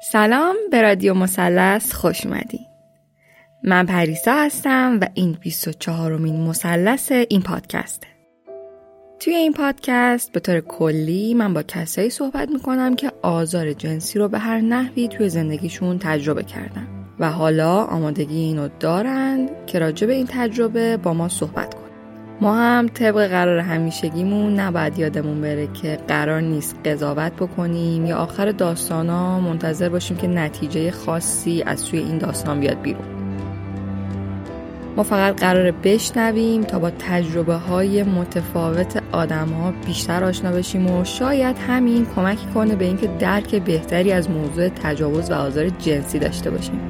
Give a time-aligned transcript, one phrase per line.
[0.00, 2.66] سلام به رادیو مثلث خوش اومدین.
[3.64, 8.06] من پریسا هستم و این 24 مین مثلث این پادکسته
[9.20, 14.28] توی این پادکست به طور کلی من با کسایی صحبت می‌کنم که آزار جنسی رو
[14.28, 16.88] به هر نحوی توی زندگیشون تجربه کردن
[17.18, 21.87] و حالا آمادگی اینو دارند که راجع به این تجربه با ما صحبت کنن.
[22.40, 28.52] ما هم طبق قرار همیشگیمون نباید یادمون بره که قرار نیست قضاوت بکنیم یا آخر
[28.52, 33.04] داستانا منتظر باشیم که نتیجه خاصی از توی این داستان بیاد بیرون.
[34.96, 41.04] ما فقط قرار بشنویم تا با تجربه های متفاوت آدم ها بیشتر آشنا بشیم و
[41.04, 46.50] شاید همین کمکی کنه به اینکه درک بهتری از موضوع تجاوز و آزار جنسی داشته
[46.50, 46.80] باشیم.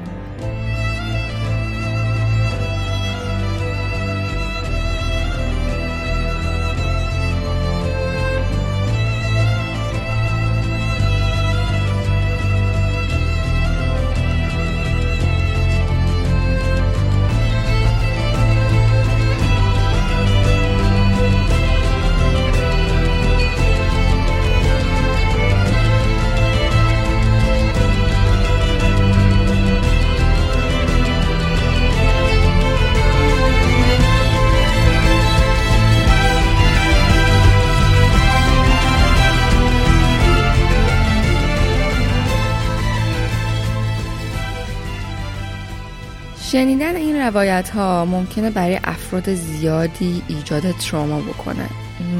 [47.29, 51.69] روایت ها ممکنه برای افراد زیادی ایجاد تراما بکنه.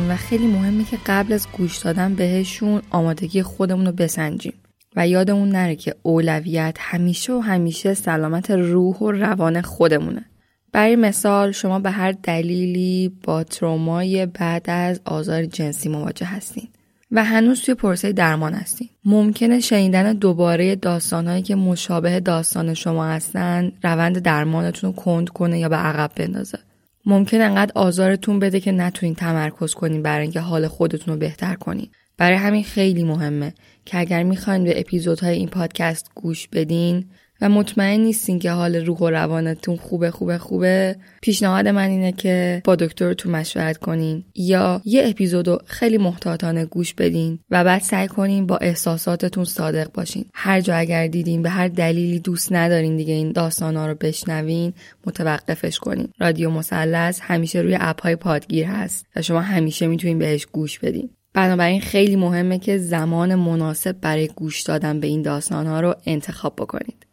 [0.10, 4.54] و خیلی مهمه که قبل از گوش دادن بهشون آمادگی خودمون رو بسنجیم.
[4.96, 10.26] و یادمون نره که اولویت همیشه و همیشه سلامت روح و روان خودمونه.
[10.72, 16.68] برای مثال شما به هر دلیلی با ترومای بعد از آزار جنسی مواجه هستین.
[17.12, 23.72] و هنوز توی پرسه درمان هستین ممکنه شنیدن دوباره داستانهایی که مشابه داستان شما هستن
[23.84, 26.60] روند درمانتون رو کند کنه یا به عقب بندازه.
[27.06, 31.88] ممکن انقدر آزارتون بده که نتونین تمرکز کنین برای اینکه حال خودتون رو بهتر کنین.
[32.18, 33.54] برای همین خیلی مهمه
[33.86, 37.06] که اگر می‌خواین به اپیزودهای این پادکست گوش بدین
[37.42, 40.96] و مطمئن نیستین که حال روح و روانتون خوبه خوبه خوبه.
[41.22, 47.40] پیشنهاد من اینه که با دکترتون مشورت کنین یا یه اپیزودو خیلی محتاطانه گوش بدین
[47.52, 50.26] و بعد سعی کنین با احساساتتون صادق باشین.
[50.34, 54.74] هر جا اگر دیدین به هر دلیلی دوست ندارین دیگه این داستانا رو بشنوین
[55.06, 56.08] متوقفش کنین.
[56.20, 61.10] رادیو مثلث همیشه روی اپ های پادگیر هست و شما همیشه می‌تونین بهش گوش بدین.
[61.34, 66.56] بنابراین خیلی مهمه که زمان مناسب برای گوش دادن به این داستان ها رو انتخاب
[66.56, 67.06] بکنید.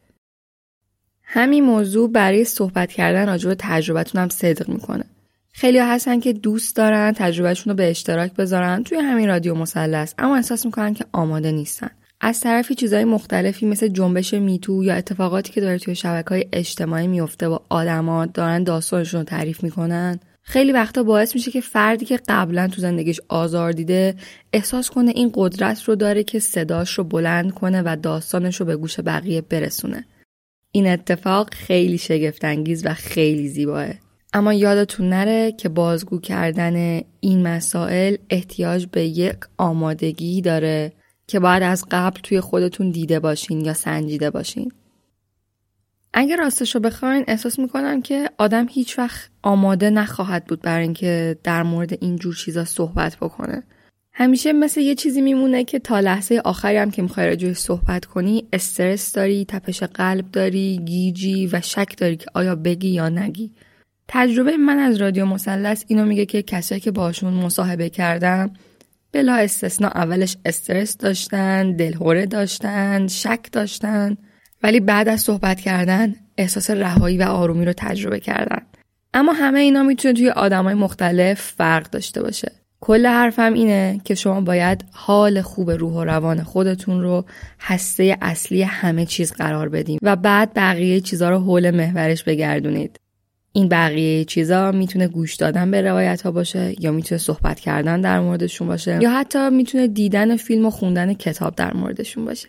[1.26, 5.04] همین موضوع برای صحبت کردن راجع به تجربتون هم صدق می‌کنه.
[5.52, 10.36] خیلی هستن که دوست دارن تجربهشون رو به اشتراک بذارن توی همین رادیو مثلث اما
[10.36, 11.90] احساس می‌کنن که آماده نیستن.
[12.20, 17.06] از طرفی چیزهای مختلفی مثل جنبش میتو یا اتفاقاتی که داره توی شبکه های اجتماعی
[17.06, 22.20] میفته و آدما دارن داستانشون رو تعریف می‌کنن خیلی وقتا باعث میشه که فردی که
[22.28, 24.14] قبلا تو زندگیش آزار دیده
[24.52, 28.76] احساس کنه این قدرت رو داره که صداش رو بلند کنه و داستانش رو به
[28.76, 30.04] گوش بقیه برسونه.
[30.76, 33.88] این اتفاق خیلی شگفتانگیز و خیلی زیباه.
[34.32, 40.92] اما یادتون نره که بازگو کردن این مسائل احتیاج به یک آمادگی داره
[41.26, 44.72] که باید از قبل توی خودتون دیده باشین یا سنجیده باشین.
[46.12, 51.38] اگه راستش رو بخواین احساس می‌کنم که آدم هیچ وقت آماده نخواهد بود برای اینکه
[51.44, 53.62] در مورد این جور چیزا صحبت بکنه.
[54.18, 58.44] همیشه مثل یه چیزی میمونه که تا لحظه آخری هم که می‌خوای راجعش صحبت کنی
[58.52, 63.52] استرس داری، تپش قلب داری، گیجی و شک داری که آیا بگی یا نگی.
[64.08, 68.50] تجربه من از رادیو مثلث اینو میگه که کسایی که باشون مصاحبه کردم
[69.12, 74.16] بلا استثنا اولش استرس داشتن، دلهوره داشتن، شک داشتن
[74.62, 78.62] ولی بعد از صحبت کردن احساس رهایی و آرومی رو تجربه کردن.
[79.14, 82.52] اما همه اینا می‌تونه توی آدمای مختلف فرق داشته باشه.
[82.80, 87.24] کل حرفم اینه که شما باید حال خوب روح و روان خودتون رو
[87.60, 93.00] هسته اصلی همه چیز قرار بدیم و بعد بقیه چیزها رو حول محورش بگردونید.
[93.52, 98.20] این بقیه چیزا می‌تونه گوش دادن به روایت ها باشه یا می‌تونه صحبت کردن در
[98.20, 102.48] موردشون باشه یا حتی می‌تونه دیدن فیلم و خوندن کتاب در موردشون باشه.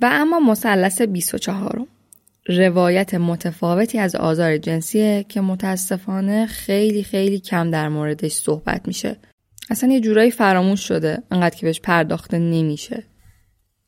[0.00, 1.86] و اما مثلث 24
[2.48, 9.16] روایت متفاوتی از آزار جنسیه که متاسفانه خیلی خیلی کم در موردش صحبت میشه.
[9.70, 13.04] اصلا یه جورایی فراموش شده انقدر که بهش پرداخته نمیشه.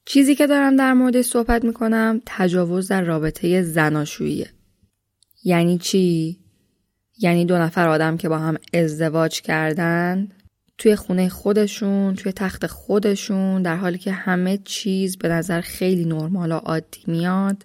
[0.05, 4.49] چیزی که دارم در موردش صحبت می‌کنم تجاوز در رابطه زناشوییه.
[5.45, 6.39] یعنی چی؟
[7.19, 10.29] یعنی دو نفر آدم که با هم ازدواج کردن
[10.79, 16.53] توی خونه خودشون توی تخت خودشون در حالی که همه چیز به نظر خیلی نرمال
[16.53, 17.65] و عادی میاد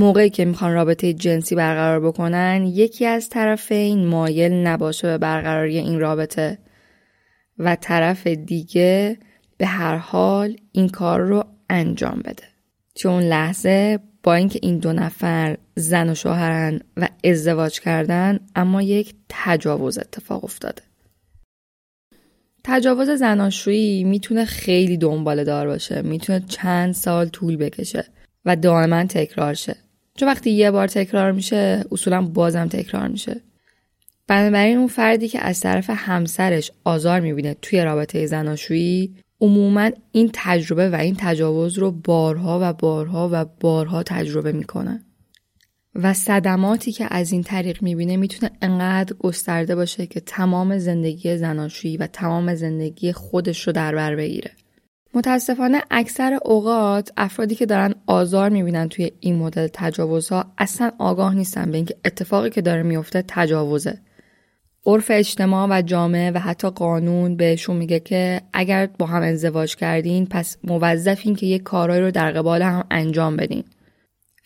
[0.00, 6.00] موقعی که می‌خوان رابطه جنسی برقرار بکنن یکی از طرفین مایل نباشه به برقراری این
[6.00, 6.58] رابطه
[7.58, 9.18] و طرف دیگه
[9.58, 12.44] به هر حال این کار رو انجام بده.
[12.94, 19.14] چون لحظه با اینکه این دو نفر زن و شوهرن و ازدواج کردن اما یک
[19.28, 20.82] تجاوز اتفاق افتاده.
[22.64, 28.04] تجاوز زناشویی می‌تونه خیلی دنباله دار باشه می‌تونه چند سال طول بکشه
[28.44, 29.76] و دائما تکرار شه.
[30.20, 33.40] چون وقتی یه بار تکرار میشه اصولا بازم تکرار میشه
[34.26, 40.90] بنابراین اون فردی که از طرف همسرش آزار می‌بینه توی رابطه زناشویی عموما این تجربه
[40.90, 45.04] و این تجاوز رو بارها و بارها و بارها تجربه می‌کنه
[45.94, 51.96] و صدماتی که از این طریق می‌بینه می‌تونه انقدر گسترده باشه که تمام زندگی زناشویی
[51.96, 54.50] و تمام زندگی خودش رو در بر بگیره.
[55.14, 61.70] متاسفانه اکثر اوقات افرادی که دارن آزار می‌بینن توی این مدل تجاوزها اصلا آگاه نیستن
[61.70, 63.98] به اینکه اتفاقی که داره میفته تجاوزه.
[64.86, 70.26] عرف اجتماع و جامعه و حتی قانون بهشون میگه که اگر با هم ازدواج کردین
[70.26, 73.64] پس موظفین که یک کارایی رو در قبال هم انجام بدین.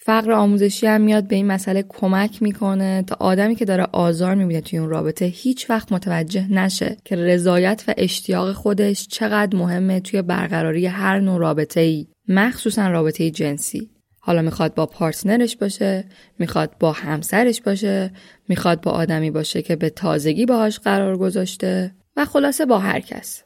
[0.07, 4.61] فقر آموزشی هم میاد به این مسئله کمک می‌کنه تا آدمی که داره آزار می‌بینه
[4.61, 10.23] توی اون رابطه هیچ وقت متوجه نشه که رضایت و اشتیاق خودش چقدر مهمه توی
[10.23, 13.91] برقراری هر نوع رابطه ای مخصوصا رابطه جنسی.
[14.19, 16.05] حالا می‌خواد با پارتنرش باشه
[16.39, 18.11] می‌خواد با همسرش باشه
[18.49, 23.44] می‌خواد با آدمی باشه که به تازگی باهاش قرار گذاشته و خلاصه با هر کس.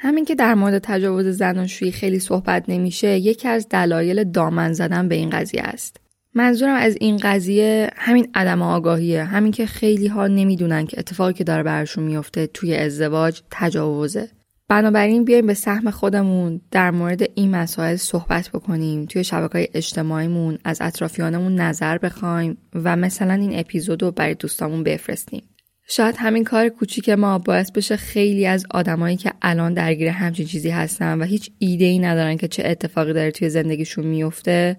[0.00, 5.14] همین که در مورد تجاوز زناشویی خیلی صحبت نمیشه یکی از دلایل دامن زدن به
[5.14, 5.96] این قضیه است.
[6.34, 9.24] منظورم از این قضیه همین عدم آگاهیه.
[9.24, 14.28] همین که خیلی ها نمی‌دونن که اتفاقی که داره برشون میفته توی ازدواج تجاوزه.
[14.68, 19.06] بنابراین بیایم به سهم خودمون در مورد این مسائل صحبت بکنیم.
[19.06, 24.82] توی شبکه های اجتماعیمون از اطرافیانمون نظر بخوایم و مثلا این اپیزود رو برای دوستامون
[24.82, 25.42] بفرستیم.
[25.90, 30.70] شاید همین کار کوچیک ما باعث بشه خیلی از آدمایی که الان درگیر همچین چیزی
[30.70, 34.76] هستن و هیچ ایده ای ندارن که چه اتفاقی داره توی زندگیشون میفته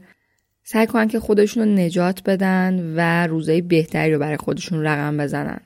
[0.64, 5.60] سعی کنن که خودشون رو نجات بدن و روزای بهتری رو برای خودشون رقم بزنن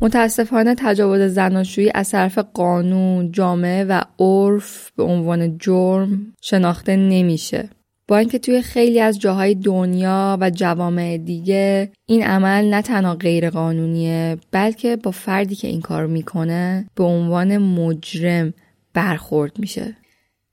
[0.00, 7.68] متاسفانه تجاوز زناشویی از طرف قانون، جامعه و عرف به عنوان جرم شناخته نمیشه.
[8.08, 13.50] با اینکه توی خیلی از جاهای دنیا و جوامع دیگه این عمل نه تنها غیر
[13.50, 18.54] قانونیه بلکه با فردی که این کار می‌کنه به عنوان مجرم
[18.94, 19.96] برخورد میشه.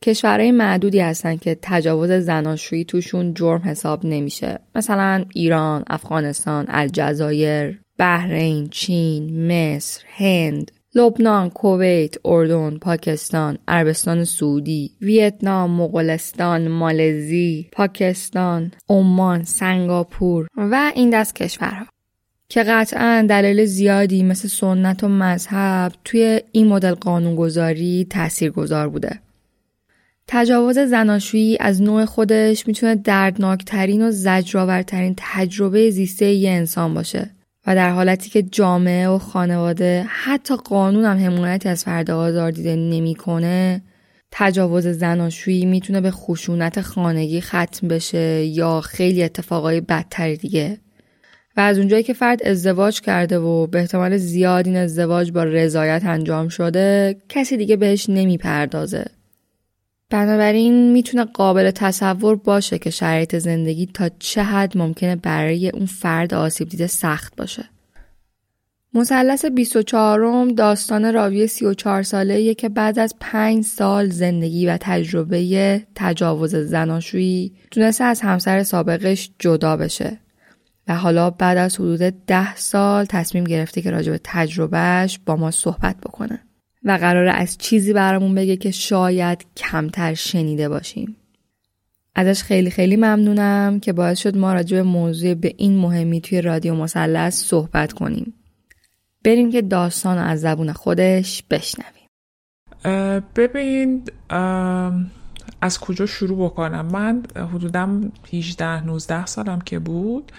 [0.03, 4.59] کشورهای معدودی هستن که تجاوز زناشویی توشون جرم حساب نمیشه.
[4.75, 15.71] مثلا ایران، افغانستان، الجزایر، بحرین، چین، مصر، هند، لبنان، کویت، اردن، پاکستان، عربستان سعودی، ویتنام،
[15.71, 21.85] مغولستان، مالزی، پاکستان، عمان، سنگاپور و این دست کشورها
[22.49, 29.19] که قطعا دلیل زیادی مثل سنت و مذهب توی این مدل قانونگذاری تاثیرگذار بوده.
[30.27, 37.29] تجاوز زناشویی از نوع خودش می‌تونه دردناکترین و زجرآورترین تجربه زیسته یه انسان باشه
[37.67, 42.75] و در حالتی که جامعه و خانواده حتی قانون هم حمایتی از فرد آزار دیده
[42.75, 43.81] نمی‌کنه
[44.31, 50.77] تجاوز زناشویی می‌تونه به خشونت خانگی ختم بشه یا خیلی اتفاقای بدتری دیگه.
[51.57, 56.05] و از اونجایی که فرد ازدواج کرده و به احتمال زیاد این ازدواج با رضایت
[56.05, 59.05] انجام شده کسی دیگه بهش نمی‌پردازه.
[60.13, 66.33] بنابراین می‌تونه قابل تصور باشه که شرایط زندگی تا چه حد ممکنه برای اون فرد
[66.33, 67.65] آسیب دیده سخت باشه.
[68.93, 76.55] مثلث 24 داستان راوی 34 ساله که بعد از 5 سال زندگی و تجربه تجاوز
[76.55, 80.19] زناشویی تونسته از همسر سابقش جدا بشه
[80.87, 85.51] و حالا بعد از حدود 10 سال تصمیم گرفته که راجع به تجربهش با ما
[85.51, 86.39] صحبت بکنه.
[86.83, 91.15] و قراره از چیزی برامون بگه که شاید کمتر شنیده باشیم.
[92.15, 96.41] ازش خیلی خیلی ممنونم که باعث شد ما راجع به موضوع به این مهمی توی
[96.41, 98.33] رادیو مثلث صحبت کنیم.
[99.23, 102.03] بریم که داستان از زبون خودش بشنویم.
[103.35, 104.03] ببین
[105.61, 107.23] از کجا شروع بکنم من
[107.53, 110.31] حدودم 18 19 سالم که بود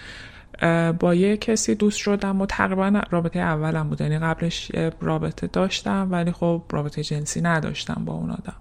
[0.99, 4.01] با یه کسی دوست شدم و تقریبا رابطه اولم بود.
[4.01, 4.71] یعنی قبلش
[5.01, 8.55] رابطه داشتم ولی خب رابطه جنسی نداشتم با اون آدم.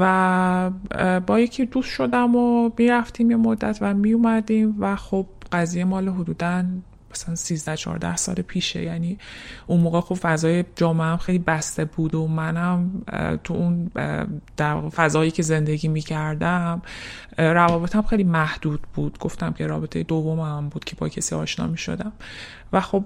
[0.00, 0.70] و
[1.26, 6.64] با یکی دوست شدم و می‌رفتیم یه مدت و میومدیم و خب قضیه مال حدوداً
[7.12, 8.82] مثلا 13 14 سال پیشه.
[8.82, 9.18] یعنی
[9.66, 12.90] اون موقع خب فضای جامعه هم خیلی بسته بود و منم
[13.44, 13.90] تو اون
[14.56, 16.82] در فضایی که زندگی می‌کردم
[17.38, 19.18] روابطم خیلی محدود بود.
[19.18, 22.12] گفتم که رابطه دوم هم بود که با کسی آشنا می شدم
[22.72, 23.04] و خب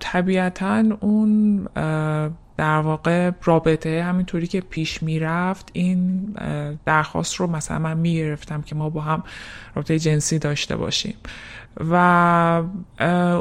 [0.00, 1.56] طبیعتا اون
[2.56, 6.34] در واقع رابطه همینطوری که پیش می‌رفت این
[6.84, 9.22] درخواست رو مثلا من می‌گرفتم که ما با هم
[9.74, 11.14] رابطه جنسی داشته باشیم.
[11.76, 11.94] و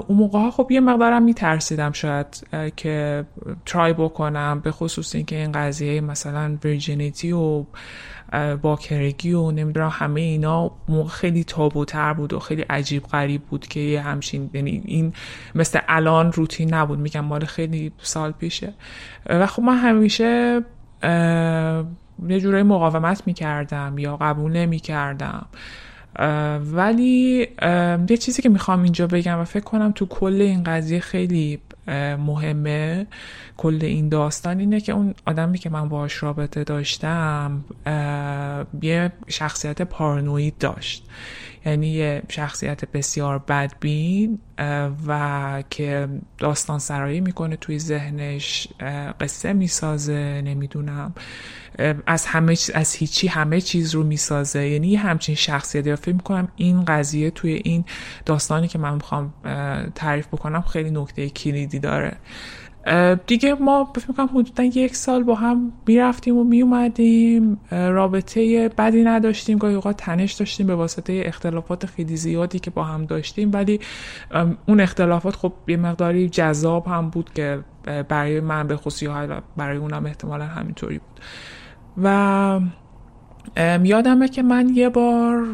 [0.08, 3.26] اون موقع ها خب یه مقدارم میترسیدم شاید که
[3.66, 7.66] ترای بکنم به خصوص اینکه این قضیه مثلا ویرجینیتی و
[8.62, 13.80] باکرگی و نمی‌دونم همه اینا موقع خیلی تابوتر بود و خیلی عجیب غریب بود که
[13.80, 15.14] یه همچین یعنی این
[15.56, 18.74] مثل الان روتین نبود میگم مال خیلی سال پیشه.
[19.26, 20.62] و خب من همیشه
[22.30, 25.46] یه جورایی مقاومت می‌کردم یا قبول نمی‌کردم.
[26.74, 27.48] ولی
[28.10, 31.60] یه چیزی که می‌خوام اینجا بگم و فکر کنم تو کل این قضیه خیلی
[32.18, 33.08] مهمه
[33.58, 37.64] کل این داستان اینه که اون آدمی که من باهاش رابطه داشتم
[38.82, 41.06] یه شخصیت پارانوید داشت.
[41.66, 44.40] یعنی یه شخصیت بسیار بدبین
[45.08, 48.68] و که داستان سرایی می‌کنه توی ذهنش
[49.20, 51.14] قصه می‌سازه نمی‌دونم
[52.08, 54.68] از همه از هیچی همه چیز رو می‌سازه.
[54.68, 57.86] یعنی همچین شخصیت فکر می‌کنم این قضیه توی این
[58.26, 59.34] داستانی که من می‌خوام
[59.96, 62.18] تعریف بکنم خیلی نکته کلیدی داره.
[63.28, 69.58] دیگه ما فکر می‌کنم حدودا یک سال با هم می‌رفتیم و میومدیم رابطه بدی نداشتیم
[69.58, 73.52] گاهی اوقات تنش داشتیم به واسطه اختلافات خیلی زیادی که با هم داشتیم.
[73.54, 73.80] ولی
[74.68, 77.60] اون اختلافات خب یه مقداری جذاب هم بود که
[78.10, 79.08] برای من به خصوصی
[79.58, 81.20] برای اونم احتمالا همینطوری بود.
[82.04, 82.60] و
[83.84, 85.46] یادمه که من یه بار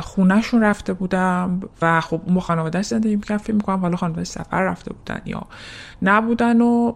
[0.00, 4.62] خونهشون رفته بودم و خب اون با خانوادهش زندگی می‌کرد فکر می‌کنم حالا خانوادهش سفر
[4.62, 5.42] رفته بودن یا
[6.02, 6.92] نبودن و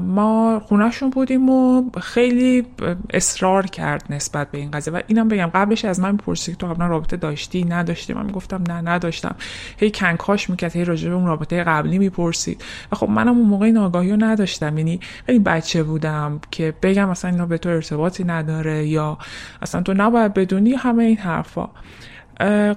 [0.00, 2.66] ما خونهشون بودیم و خیلی
[3.10, 4.94] اصرار کرد نسبت به این قضیه.
[4.94, 8.90] و اینم بگم قبلش از من می‌پرسید تو قبلا رابطه داشتی؟ نداشتی من می‌گفتم نه
[8.90, 9.34] نداشتم.
[9.76, 12.64] هی کنکاش می‌کرد هی راجع به اون رابطه قبلی می‌پرسید.
[12.92, 14.78] و خب منم اون موقع ناگاهی رو نداشتم.
[14.78, 19.18] یعنی خیلی بچه بودم که بگم مثلا اینا به تو ارتباطی نداره یا
[19.62, 21.68] اصلا تو نباید بدونی همه این حرفا.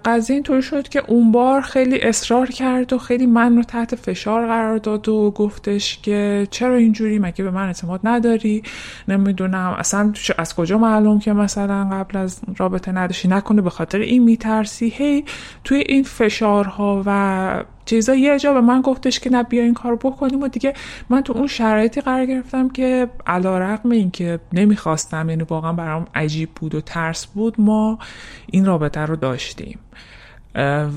[0.06, 4.48] قضیه اینطوری شد که اون بار خیلی اصرار کرد و خیلی من رو تحت فشار
[4.48, 8.64] قرار داد و گفتش که چرا اینجوری؟ مگه به من اعتماد نداری؟
[9.08, 9.76] نمی‌دونم.
[9.78, 14.90] اصلا از کجا معلوم که مثلا قبل از رابطه نداشتی؟ نکنه به خاطر این میترسی.
[14.90, 15.26] هی
[15.64, 19.96] توی این فشارها و چیزا یه جا به من گفتش که نه بیا این کار
[19.96, 20.74] بکنیم و دیگه
[21.10, 26.08] من تو اون شرایطی قرار گرفتم که علا رقم این که نمی‌خواستم یعنی واقعا برام
[26.16, 28.00] عجیب بود و ترس بود ما
[28.48, 29.80] این رابطه رو داشتیم.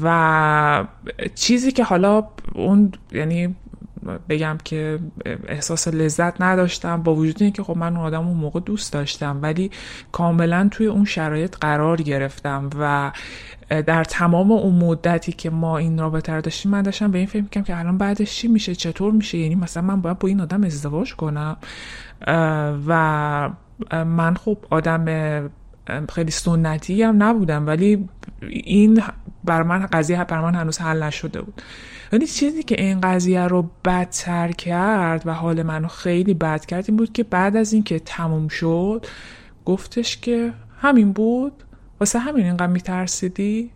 [0.03, 0.85] و
[1.35, 3.55] چیزی که حالا اون یعنی
[4.29, 4.99] بگم که
[5.49, 9.71] احساس لذت نداشتم با وجود اینکه خب من اون آدم اون موقع دوست داشتم ولی
[10.13, 13.13] کاملا توی اون شرایط قرار گرفتم و
[13.69, 17.43] در تمام اون مدتی که ما این رابطه رو داشتیم من داشتم به این فکر
[17.43, 20.65] می‌کنم که الان بعدش چی میشه؟ چطور میشه؟ یعنی مثلا من باید با این آدم
[20.65, 21.57] ازدواج کنم.
[22.87, 23.51] و
[23.93, 25.51] من خب آدم
[26.09, 28.09] خیلی سنتی هم نبودم ولی
[28.51, 29.03] این
[29.45, 31.63] بر من قضیه بر من هنوز حل نشده بود.
[32.13, 36.97] ولی چیزی که این قضیه رو بدتر کرد و حال منو خیلی بد کرد این
[36.97, 39.07] بود که بعد از اینکه تموم شد
[39.65, 41.53] گفتش که همین بود.
[42.01, 43.71] واسه همین اینقدر میترسیدی؟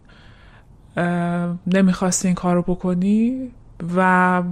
[1.66, 3.48] نمی‌خواستی این کار رو بکنی؟
[3.96, 4.42] و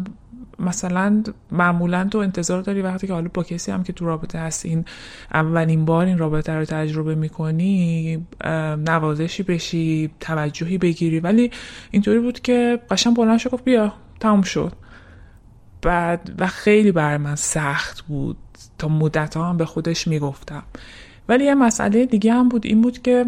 [0.59, 1.23] مثلا
[1.53, 4.85] معمولا تو انتظار داری وقتی که حالا با کسی هم که تو رابطه هست این
[5.35, 8.27] اولین بار این رابطه رو تجربه می‌کنی
[8.79, 11.21] نوازشی بشی توجهی بگیری.
[11.21, 11.51] ولی
[11.91, 14.73] اینطوری بود که قشن بلند شد گفت بیا تموم شد.
[15.83, 18.37] بعد و خیلی بر من سخت بود.
[18.79, 20.63] تا مدت هم به خودش می‌گفتم.
[21.29, 23.27] ولی یه مسئله دیگه هم بود این بود که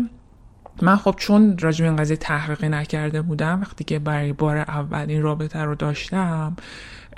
[0.82, 5.22] من خب چون راجب این قضیه تحقیقی نکرده بودم وقتی که برای بار اول این
[5.22, 6.56] رابطه رو داشتم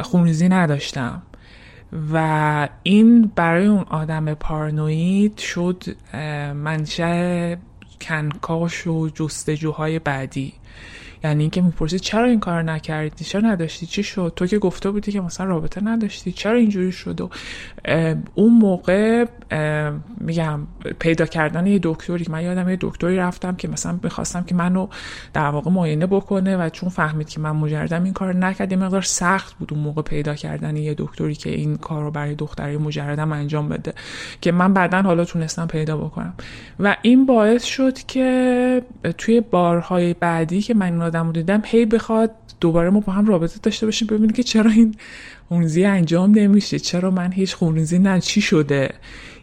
[0.00, 1.22] خونریزی نداشتم.
[2.12, 5.84] و این برای اون آدم پارانوید شد
[6.54, 7.58] منشه
[8.00, 10.52] کنکاش و جستجوهای بعدی.
[11.24, 15.12] یعنی اینکه می‌پرسی چرا این کار نکردی؟ چرا نداشتی؟ چی شد؟ تو که گفته بودی
[15.12, 16.32] که مثلا رابطه نداشتی.
[16.32, 17.30] چرا اینجوری شد؟ و
[18.34, 19.24] اون موقع
[20.20, 20.60] میگم
[20.98, 24.86] پیدا کردن یه دکتری من یادم یه دکتری رفتم که مثلا می‌خواستم که منو
[25.32, 29.02] در واقع معاینه بکنه و چون فهمید که من مجردم این کار نکرد یه مقدار
[29.02, 33.32] سخت بود اون موقع پیدا کردن یه دکتری که این کار رو برای دختری مجردم
[33.32, 33.94] انجام بده
[34.40, 36.34] که من بعدا حالا تونستم پیدا بکنم.
[36.80, 38.82] و این باعث شد که
[39.18, 43.58] توی بارهای بعدی که من آدم رو دیدم هی بخواد دوباره ما با هم رابطه
[43.62, 44.94] داشته باشیم ببینیم که چرا این
[45.48, 46.78] خونریزی انجام نمیشه.
[46.78, 48.94] چرا من هیچ خونریزی نه چی شده؟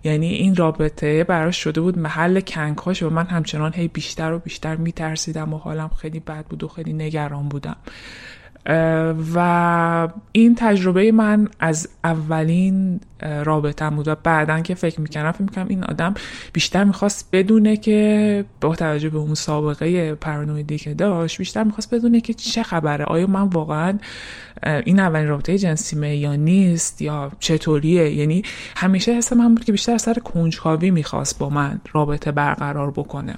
[0.03, 4.75] یعنی این رابطه براش شده بود محل کنکاش و من همچنان هی بیشتر و بیشتر
[4.75, 7.75] میترسیدم و حالم خیلی بد بود و خیلی نگران بودم.
[9.35, 12.99] و این تجربه من از اولین
[13.43, 16.13] رابطه بود و بعدا که فکر می‌کنم فکر می‌کنم این آدم
[16.53, 22.21] بیشتر می‌خواست بدونه که با توجه به اون سابقه پرانویدی که داشت بیشتر می‌خواست بدونه
[22.21, 23.05] که چه خبره.
[23.05, 23.97] آیا من واقعا
[24.63, 28.41] این اولین رابطه جنسیمه یا نیست یا چطوریه؟ یعنی
[28.75, 33.35] همیشه حس من بود که بیشتر سر کنجکاوی می‌خواست با من رابطه برقرار بکنه.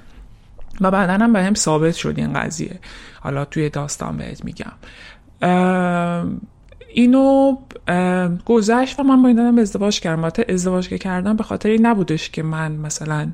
[0.82, 2.80] و بعدا هم به هم ثابت شد این قضیه.
[3.20, 4.72] حالا توی داستان بهت میگم.
[6.94, 7.58] اینو
[8.46, 10.32] گذشت و من با این دادم ازدواج کردم.
[10.50, 13.32] ازدواج که کردم به خاطر این نبودش که من مثلا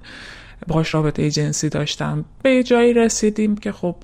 [0.68, 2.26] باش رابطه جنسی داشتم.
[2.44, 3.96] به جایی رسیدیم که خب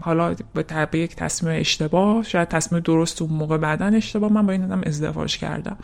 [0.00, 4.64] حالا به یک تصمیم اشتباه شاید تصمیم درست اون موقع بعدا اشتباه من با این
[4.64, 5.76] آدم ازدواج کردم.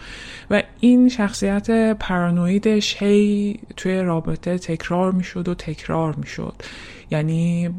[0.50, 6.54] و این شخصیت پارانویدش هی توی رابطه تکرار می‌شد و تکرار می‌شد.
[7.10, 7.70] یعنی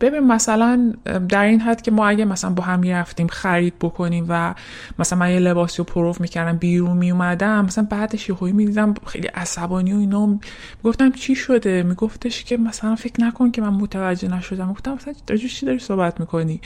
[0.00, 0.94] ببین مثلا
[1.28, 4.54] در این حد که ما اگه مثلا با هم می‌رفتیم خرید بکنیم و
[4.98, 9.92] مثلا من یه لباسی رو پروف می‌کردم بیرون میومدم مثلا بعدش یه می‌دیدم خیلی عصبانی
[9.92, 10.38] و اینا
[10.82, 14.72] می‌گفتم چی شده؟ میگفتش که مثلا فکر نکن که من متوجه نشدم.
[14.72, 16.60] گفتم مثلا چی داری صحبت می‌کنی؟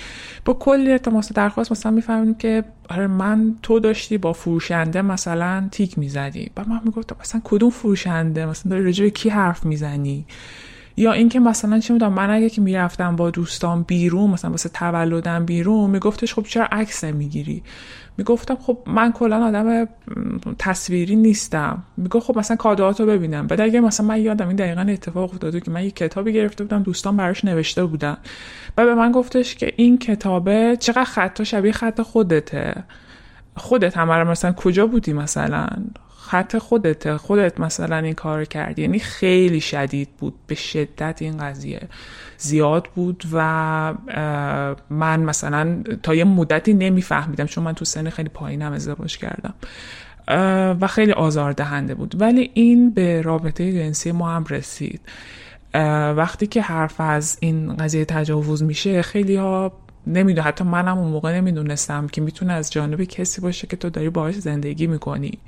[0.45, 5.99] با کلی التماس درخواست مثلا می‌فهمیم که آره من تو داشتی با فروشنده مثلا تیک
[5.99, 6.51] می‌زدی.
[6.57, 10.27] و من می‌گفتم مثلا کدوم فروشنده؟ مثلا داری رجوع کی حرف می‌زنی؟
[10.99, 15.45] یا اینکه مثلا چه می‌دونم من اگه که می‌رفتم با دوستان بیرون مثلا واسه تولدم
[15.45, 17.63] بیرون میگفتش خب چرا عکس می‌گیری
[18.17, 19.89] می‌گفتم خب من کلا آدم
[20.59, 21.83] تصویری نیستم.
[21.97, 23.47] می‌گفت خب مثلا کادوهاتو ببینم.
[23.47, 26.83] بعد اگه مثلا من یادم این دقیقا اتفاق افتاده که من یه کتابی گرفته بودم
[26.83, 28.17] دوستان براش نوشته بودن.
[28.77, 32.85] و به من گفتش که این کتابه چقدر خطا شبیه خط خودته.
[33.57, 35.69] خودت هم مثلا کجا بودی مثلا؟
[36.31, 38.83] خط خودت خودت مثلا این کار کردی.
[38.83, 40.35] یعنی خیلی شدید بود.
[40.47, 41.81] به شدت این قضیه
[42.38, 43.95] زیاد بود و
[44.91, 47.47] من مثلا تا یه مدتی نمیفهمیدم.
[47.47, 49.55] چون من تو سن خیلی پایینم ازدواج کردم.
[50.81, 52.21] و خیلی آزاردهنده بود.
[52.21, 55.01] ولی این به رابطه جنسی ما هم رسید.
[56.17, 59.73] وقتی که حرف از این قضیه تجاوز میشه خیلی ها
[60.07, 64.11] نمیدون حتی منم اون موقع نمی‌دونستم که می‌تونه از جانب کسی باشه که تو داری
[64.11, 65.38] باهاش زندگی می‌کنی.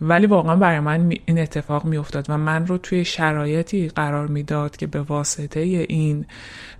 [0.00, 4.86] ولی واقعا برای من این اتفاق میافتاد و من رو توی شرایطی قرار می‌داد که
[4.86, 6.26] به واسطه این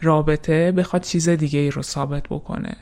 [0.01, 2.77] رابطه بخواد چیز دیگه ای رو ثابت بکنه.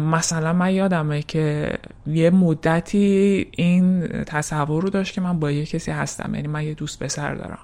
[0.00, 1.72] مثلا من یادمه که
[2.06, 6.74] یه مدتی این تصور رو داشت که من با یه کسی هستم یعنی من یه
[6.74, 7.58] دوست پسر دارم.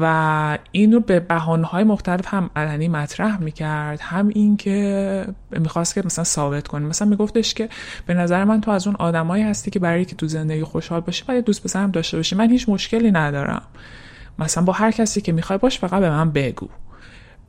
[0.00, 4.00] و اینو به بهانه‌های مختلف هم علنی مطرح می‌کرد.
[4.00, 6.86] هم این که می‌خواست که مثلا ثابت کنه.
[6.86, 7.68] مثلا میگفتش که
[8.06, 11.24] به نظر من تو از اون آدمایی هستی که برای که تو زندگی خوشحال باشی
[11.28, 12.36] باید دوست پسرم داشته باشی.
[12.36, 13.62] من هیچ مشکلی ندارم.
[14.38, 16.68] مثلا با هر کسی که می‌خوای باش فقط به من بگو.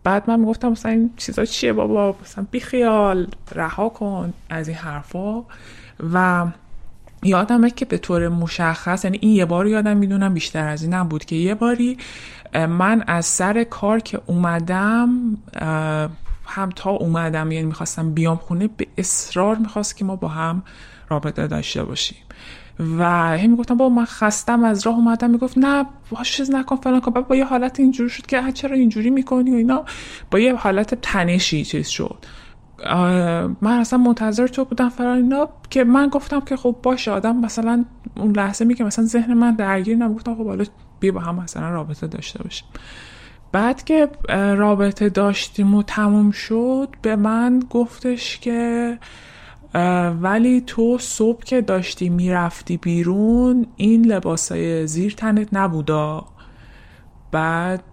[0.03, 5.43] بعد من می‌گفتم مثلا این چیزا چیه بابا؟ مثلا بیخیال رها کن از این حرفا.
[6.13, 6.45] و
[7.23, 11.25] یادمه که به طور مشخص یعنی این یه بار یادم می‌دونم بیشتر از این بود
[11.25, 11.97] که یه باری
[12.53, 15.09] من از سر کار که اومدم
[16.45, 20.63] هم تا اومدم یعنی می‌خواستم بیام خونه به اصرار می‌خواست که ما با هم
[21.09, 22.17] رابطه داشته باشیم.
[22.99, 25.29] و هی می‌گفتم با من خستم از راه اومدم.
[25.29, 27.11] می‌گفت نه باش چیز نکن فلان کن.
[27.11, 29.85] با یه حالت اینجوری شد که چرا اینجوری می‌کنی و اینا.
[30.31, 32.25] با یه حالت تنشی چیز شد.
[33.61, 37.85] من اصلا منتظر تو بودم فران اینا که من گفتم که خب باشه آدم مثلا
[38.15, 40.65] اون لحظه می که مثلا ذهن من درگیر نم گفتم خب حالا
[40.99, 42.67] بیا با هم مثلا رابطه داشته باشیم.
[43.51, 44.09] بعد که
[44.57, 48.97] رابطه داشتیم و تموم شد به من گفتش که
[50.21, 56.25] ولی تو صبح که داشتی می‌رفتی بیرون این لباسای زیر تنت نبودا.
[57.31, 57.83] بعد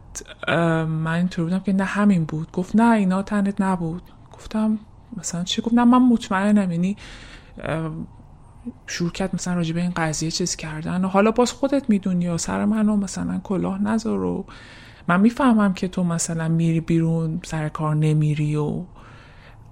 [0.88, 2.52] من اینطور بودم که نه همین بود.
[2.52, 4.02] گفت نه اینا تنت نبود.
[4.38, 4.78] گفتم
[5.16, 6.96] مثلا چی؟ نه من مطمئنم یعنی
[8.86, 11.04] شروع کرد مثلا راجع به این قضیه چیز کردن.
[11.04, 14.44] و حالا باز خودت می‌دونی و سر منو مثلا کلاه نذار و
[15.08, 18.82] من می‌فهمم که تو مثلا میری بیرون سر کار نمیری و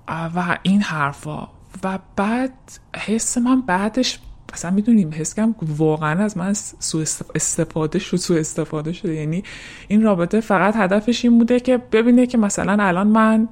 [0.09, 1.49] و این حرفا.
[1.85, 2.53] و بعد
[2.97, 4.19] حس من بعدش
[4.53, 6.99] مثلا می‌دونیم حس کم واقعا از من سو
[7.35, 9.15] استفاده شد سو استفاده شده.
[9.15, 9.43] یعنی
[9.89, 13.49] این رابطه فقط هدفش این بوده که ببینه که مثلا الان من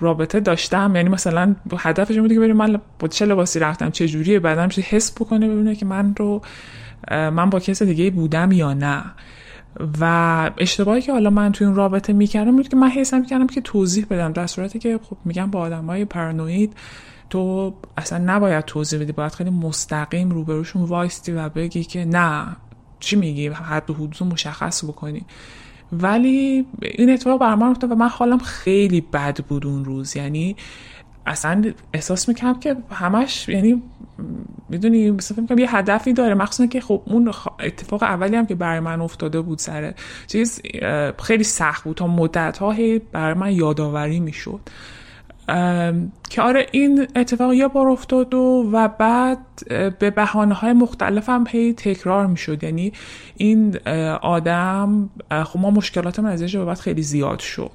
[0.00, 0.92] رابطه داشتم.
[0.96, 4.68] یعنی مثلا هدفش این بوده که بریم من با چه لباسی رفتم چه جوریه بعدم
[4.90, 6.42] حس بکنه ببینه که من رو
[7.10, 9.04] من با کس دیگه بودم یا نه.
[10.00, 13.60] و اشتباهی که حالا من توی اون رابطه می‌کردم بود که من حسم می‌کردم که
[13.60, 16.76] توضیح بدم در صورتی که خب میگم با آدم های پرانوید
[17.30, 22.56] تو اصلا نباید توضیح بدی باید خیلی مستقیم روبروشون وایستی و بگی که نه.
[23.00, 25.26] چی میگی؟ حد و حدود مشخص بکنی.
[25.92, 30.16] ولی این اتفاق بر من افتاد و من حالم خیلی بد بود اون روز.
[30.16, 30.56] یعنی
[31.26, 33.82] اصلا احساس می‌کنم که همش یعنی
[34.68, 36.34] می‌دونی مثلا می‌کنم یه هدفی داره.
[36.34, 39.94] مخصوصا که خب اون اتفاق اولی هم که برای من افتاده بود سر
[40.26, 40.62] چیز
[41.22, 42.74] خیلی سخت بود تا مدت ها
[43.12, 44.60] برای من یادآوری می‌شد.
[46.30, 49.38] که آره این اتفاق یه بار افتاد و, و بعد
[49.98, 52.92] به بحانه های مختلف هم هی تکرار می شد یعنی
[53.36, 53.78] این
[54.22, 55.10] آدم
[55.44, 57.70] خب ما مشکلات من از بعد خیلی زیاد شد.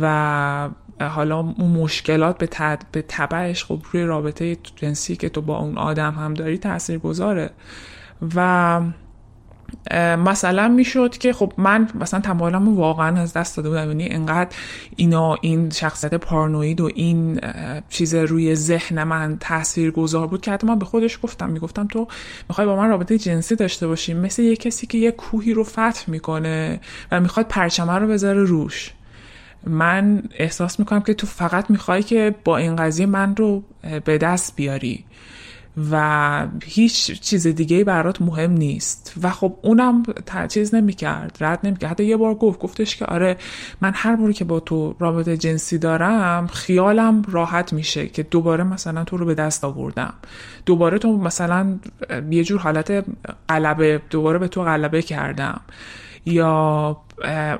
[0.00, 0.68] و
[1.00, 2.84] حالا اون مشکلات به, تد...
[2.92, 7.50] به تبعش خب روی رابطه جنسی که تو با اون آدم هم داری تاثیر گذاره
[8.34, 8.80] و
[10.18, 13.88] مثلا می‌شد که خب من مثلا تمایلم واقعا از دست داده بودم.
[13.88, 14.50] یعنی انقدر
[14.96, 17.40] اینا این شخصیت پارانوید و این
[17.88, 21.50] چیز روی ذهن من تاثیر گذار بود که حتی من به خودش گفتم.
[21.50, 22.08] می‌گفتم تو
[22.48, 26.04] می‌خوای با من رابطه جنسی داشته باشی مثل یه کسی که یه کوهی رو فتح
[26.06, 26.80] می‌کنه
[27.12, 28.90] و می‌خواد پرچمه رو بذاره روش.
[29.66, 33.62] من احساس می‌کنم که تو فقط می‌خوای که با این قضیه من رو
[34.04, 35.04] به دست بیاری.
[35.90, 39.14] و هیچ چیز دیگه برات مهم نیست.
[39.22, 40.02] و خب اونم
[40.48, 41.90] چیز نمی‌کرد رد نمی‌کرد.
[41.90, 43.36] حتی یه بار گفت گفتش که آره
[43.80, 49.04] من هر باری که با تو رابطه جنسی دارم خیالم راحت میشه که دوباره مثلا
[49.04, 50.14] تو رو به دست آوردم.
[50.66, 51.78] دوباره تو مثلا
[52.30, 53.04] یه جور حالت
[53.48, 55.60] قلبه دوباره به تو غلبه کردم.
[56.24, 56.96] یا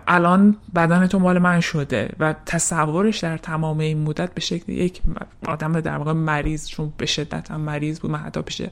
[0.06, 5.00] الان بدن تو مال من شده و تصورش در تمام این مدت به شکل یک
[5.46, 8.62] آدم در واقع مریض چون به شدت هم مریض بود من حتی پیش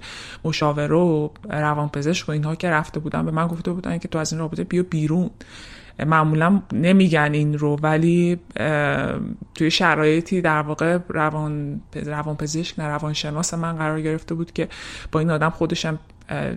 [0.44, 4.32] مشاوره و روانپزشک و اینها که رفته بودم به من گفته بودن که تو از
[4.32, 5.30] این رابطه بیا بیرون.
[6.06, 8.38] معمولا نمیگن این رو ولی
[9.54, 14.68] توی شرایطی در واقع روان روانپزشک نه روانشناس من قرار گرفته بود که
[15.12, 15.98] با این آدم خودشم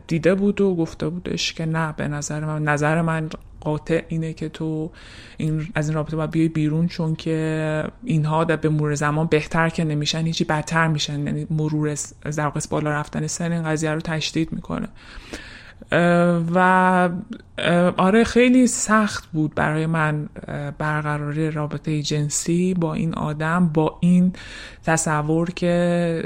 [0.07, 3.29] دیده بود و گفته بودش که نه به نظر من نظر من
[3.61, 4.91] قاطع اینه که تو
[5.37, 9.69] این از این رابطه باید بیای بیرون چون که اینها در به مرور زمان بهتر
[9.69, 11.27] که نمیشن هیچی بدتر میشن.
[11.27, 11.95] یعنی مرور
[12.37, 14.87] در بالا رفتن سن این قضیه رو تشدید می‌کنه.
[16.55, 17.09] و
[17.97, 20.29] آره خیلی سخت بود برای من
[20.77, 24.33] برقراری رابطه جنسی با این آدم با این
[24.83, 26.23] تصور که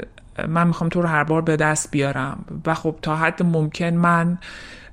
[0.48, 2.44] من می‌خوام تو رو هر بار به دست بیارم.
[2.66, 4.38] و خب تا حد ممکن من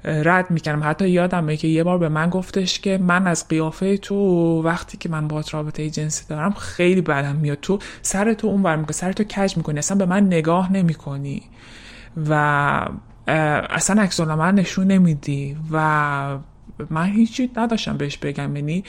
[0.03, 4.15] رد می‌کنم حتی یادمه که یه بار به من گفتش که من از قیافه تو
[4.63, 7.57] وقتی که من با رابطه جنسی دارم خیلی بدم میاد.
[7.61, 11.43] تو سر تو اون ور سر تو کج می‌کنی اصلا به من نگاه نمی‌کنی.
[12.29, 12.85] و
[13.27, 16.37] اصلا عکس من نشون نمیدی و
[16.89, 18.55] من هیچی نداشتم بهش بگم.
[18.55, 18.83] یعنی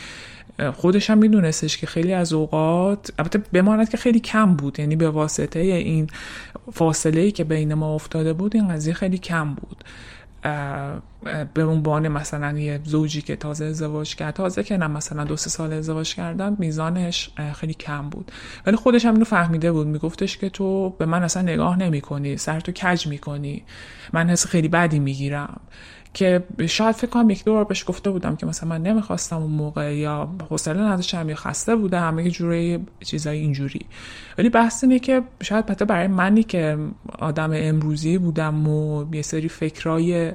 [0.75, 4.81] خودش هم میدونستش که خیلی از اوقات البته بماند که خیلی کم بود.
[4.81, 6.07] یعنی به واسطه این
[6.73, 9.85] فاصله ای که بین ما افتاده بود این قضیه خیلی کم بود.
[11.55, 15.51] به عنوان مثلا یه زوجی که تازه ازدواج کرد تازه که نه مثلا دو سه
[15.51, 18.33] سال ازدواج کردن میزانش خیلی کم بود.
[18.67, 22.37] ولی خودش هم اینو فهمیده بود میگفتش که تو به من اصلا نگاه نمی کنی
[22.37, 23.65] سر تو کج می‌کنی
[24.13, 25.61] من حس خیلی بدی می‌گیرم.
[26.17, 29.51] که شاید فکر کنم یک دو بار بهش گفته بودم که مثلا من نمی‌خواستم اون
[29.51, 33.81] موقع یا حوصله نداشتم یا خسته بودم یه جوری چیزای اینجوری.
[34.39, 36.79] ولی بحث اینه که شاید حتی برای منی که
[37.19, 40.33] آدم امروزی بودم و یه سری فکرای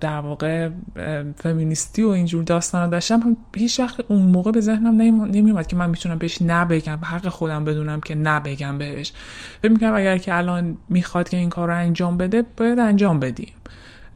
[0.00, 0.70] در واقع
[1.36, 6.18] فمینیستی و اینجور داستان داشتم هیچ وقت اون موقع به ذهنم نمیومد که من می‌تونم
[6.18, 9.12] بهش نبگم حق خودم بدونم که نبگم بهش.
[9.62, 13.52] فکر می‌کنم اگر که الان می‌خواد که این کار رو انجام بده باید انجام بدیم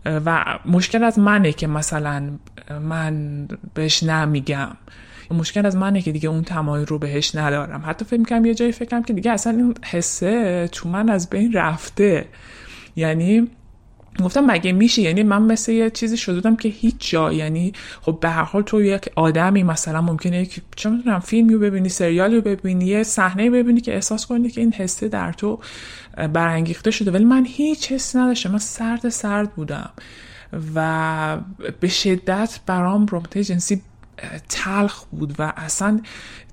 [0.04, 2.30] و مشکل از منه که مثلا
[2.82, 4.76] من بهش نمیگم.
[5.30, 7.82] مشکل از منه که دیگه اون تمایل رو بهش ندارم.
[7.86, 11.52] حتی فکر می‌کنم یه جایی فکرم که دیگه اصلا این حسه تو من از بین
[11.52, 12.26] رفته.
[12.96, 13.48] یعنی
[14.24, 17.32] گفتم مگه میشه؟ یعنی من مثل یه چیزی شده که هیچ جا.
[17.32, 21.60] یعنی خب به هر حال تو یک آدمی مثلا ممکنه یک چه می‌دونم فیلمی رو
[21.60, 25.58] ببینی سریالی رو ببینی یه صحنه ببینی که احساس کنی که این حسه در تو
[26.16, 28.50] برانگیخته شده ولی من هیچ حسی نداشتم.
[28.50, 29.90] من سرد سرد بودم
[30.74, 31.38] و
[31.80, 33.82] به شدت برام رابطه جنسی
[34.48, 36.00] تلخ بود و اصلا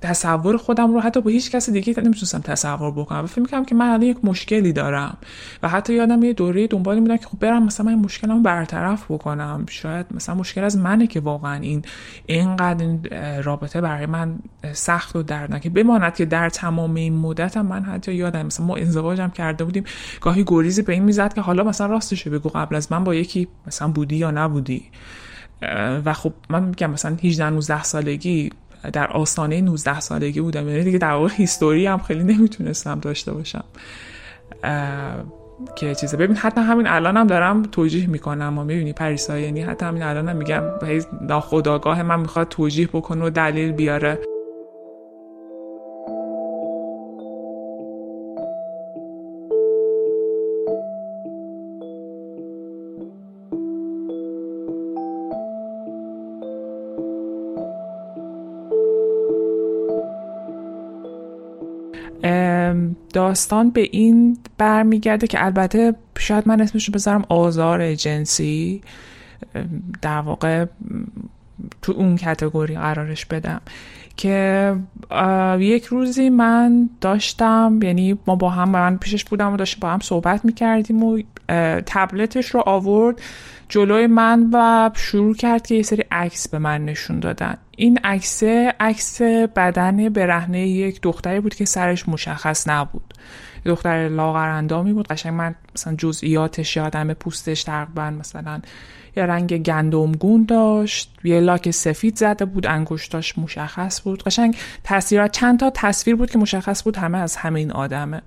[0.01, 3.23] تصور خودم رو حتی با هیچ کس دیگه نمی‌تونستم تصور بکنم.
[3.23, 5.17] و فکر که من الان یک مشکلی دارم.
[5.63, 9.12] و حتی یادم یه دوره دنبال میدم که خب برم مثلا من این مشکلم برطرف
[9.12, 9.65] بکنم.
[9.69, 11.81] شاید مثلا مشکل از منه که واقعا این
[12.25, 13.01] اینقدر این
[13.43, 14.39] رابطه برای من
[14.73, 18.75] سخت و دردناکه بماند که در تمام این مدت هم من حتی یادم مثلا ما
[18.75, 19.83] ازدواجم کرده بودیم
[20.21, 23.47] گاهی گریزی به این می‌زد که حالا مثلا راستش بگو قبل از من با یکی
[23.67, 24.83] مثلا بودی یا نبودی.
[26.05, 28.49] و خب من میگم مثلا 18 19 سالگی
[28.94, 30.70] در آستانه 19 سالگی بودم.
[30.70, 33.63] یعنی دیگه در واقع هیستوری هم خیلی نمی‌تونستم داشته باشم.
[35.76, 36.18] که چیزه.
[36.18, 40.30] ببین حتی همین الانم هم دارم توجیه می‌کنم و می‌بینی پریسا یعنی حتی همین الانم
[40.30, 40.63] هم میگم
[41.22, 44.20] ناخداگاه من می‌خواد توجیه بکنه و دلیل بیاره.
[63.13, 68.82] داستان به این برمیگرده که البته شاید من اسمش رو بذارم آزار جنسی
[70.02, 70.65] در واقع
[71.82, 73.62] تو اون کتگوری قرارش بدم.
[74.17, 74.76] که
[75.60, 80.00] یک روزی من داشتم یعنی ما با هم من پیشش بودم و داشتیم با هم
[80.00, 81.22] صحبت می‌کردیم و
[81.86, 83.22] تبلتش رو آورد.
[83.69, 87.58] جلوی من و شروع کرد که یه سری عکس به من نشون دادن.
[87.77, 88.43] این عکس
[88.80, 89.21] عکس
[89.56, 93.13] بدن برهنه یک دختری بود که سرش مشخص نبود.
[93.65, 95.08] دختر لاغر اندامی بود.
[95.08, 98.62] قشنگ من مثلا جزئیاتش یادم پوستش تقریبا مثلا
[99.17, 101.15] یه رنگ گندمگون داشت.
[101.23, 102.67] یه لاک سفید زده بود.
[102.67, 104.23] انگشتاش مشخص بود.
[104.23, 108.21] قشنگ تصویرات چند تا تصویر بود که مشخص بود همه از همه این آدمه.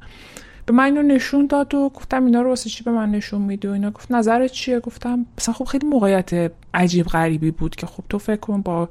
[0.71, 3.69] به من اینو نشون داد و گفتم اینا رو واسه چی به من نشون میده
[3.69, 8.05] و اینا؟ گفت نظرت چیه؟ گفتم مثلا خب خیلی موقعیت عجیب غریبی بود که خب
[8.09, 8.89] تو فکر کن با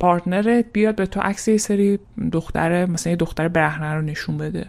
[0.00, 1.98] پارتنرت بیاد به تو عکس یه سری
[2.32, 4.66] دختره مثلا یه دختر برهنه رو نشون بده.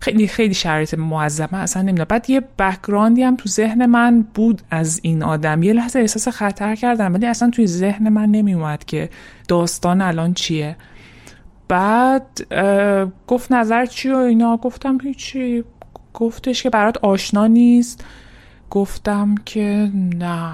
[0.00, 2.06] خیلی خیلی شرایط معظمه اصلا نمی‌دونم.
[2.08, 5.62] بعد یه بکگراندی هم تو ذهن من بود از این آدم.
[5.62, 9.10] یه لحظه احساس خطر کردم ولی اصلا توی ذهن من نمیومد که
[9.48, 10.76] داستان الان چیه.
[11.68, 12.26] بعد
[13.26, 15.64] گفت نظر چی و اینا؟ گفتم هیچی.
[16.20, 18.04] گفتش که برات آشنا نیست.
[18.70, 20.52] گفتم که نه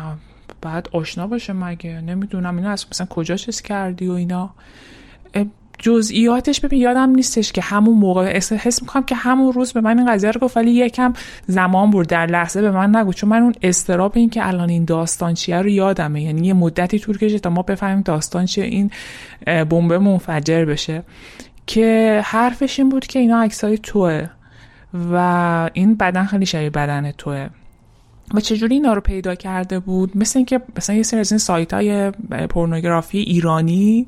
[0.63, 4.51] بعد آشنا باشه مگه؟ نمی‌دونم اینا از مثلا کجا چیز کردی و اینا.
[5.79, 10.13] جزئیاتش ببین یادم نیستش که همون موقع حس می‌کنم که همون روز به من این
[10.13, 11.13] قضیه رو گفت ولی یکم
[11.47, 14.85] زمان برد در لحظه به من نگو چون من اون استراب این که الان این
[14.85, 16.23] داستان چیه رو یادمه.
[16.23, 18.91] یعنی یه مدتی طول کشید تا ما بفهمیم داستان چیه این
[19.47, 21.03] بمب منفجر بشه.
[21.67, 24.29] که حرفش این بود که اینا عکسای توه.
[25.13, 27.49] و این بدن خیلی شبیه بدن توه.
[28.35, 31.75] و چجوری اینا رو پیدا کرده بود؟ مثل اینکه مثلا یه سری از این سایت
[31.75, 32.11] های
[32.51, 34.07] پورنوگرافی ایرانی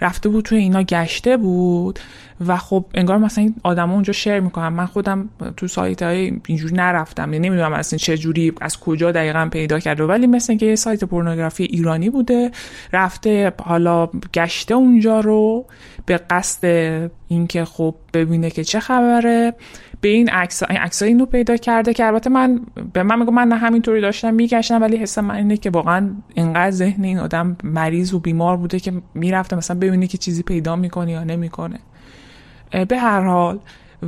[0.00, 1.98] رفته بود توی اینا گشته بود
[2.46, 6.74] و خب انگار مثلا این آدما اونجا شیر می‌کنم من خودم تو سایت های اینجوری
[6.74, 7.32] نرفتم.
[7.32, 10.04] یعنی نمی‌دونم اصلا چه جوری از کجا دقیقا پیدا کرده.
[10.04, 12.50] ولی مثل اینکه یه سایت پورنوگرافی ایرانی بوده
[12.92, 15.66] رفته حالا گشته اونجا رو
[16.06, 16.64] به قصد
[17.28, 19.54] اینکه خب ببینه که چه خبره.
[20.00, 22.60] به این عکس عکس اینو پیدا کرده که البته من
[22.92, 27.04] به من میگم من همینطوری داشتم میگشتم ولی حس من اینه که واقعا انقدر ذهن
[27.04, 31.24] این آدم مریض و بیمار بوده که می‌رفته مثلا ببینه که چیزی پیدا می‌کنه یا
[31.24, 31.78] نمی‌کنه.
[32.88, 33.58] به هر حال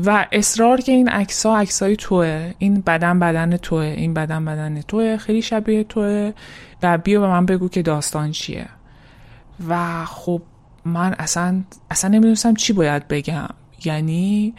[0.06, 4.44] و اصرار که این عکس ها عکس های توه این بدن بدن توه این بدن
[4.44, 6.32] بدن توه خیلی شبیه توه
[6.82, 8.66] و بیا به من بگو که داستان چیه.
[9.68, 10.42] و خب
[10.84, 13.48] من اصلا اصلا نمی‌دونستم چی باید بگم.
[13.84, 14.54] یعنی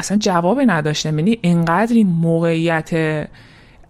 [0.00, 1.18] اصلا جواب نداشتم.
[1.18, 2.90] یعنی انقدر موقعیت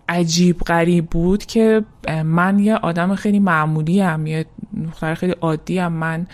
[0.09, 1.85] عجیب غریب بود که
[2.25, 4.47] من یه آدم خیلی معمولی هم یه
[4.87, 6.27] دختر خیلی عادی هم من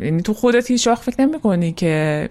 [0.00, 2.28] یعنی تو خودت هیچ وقت فکر نمی کنی که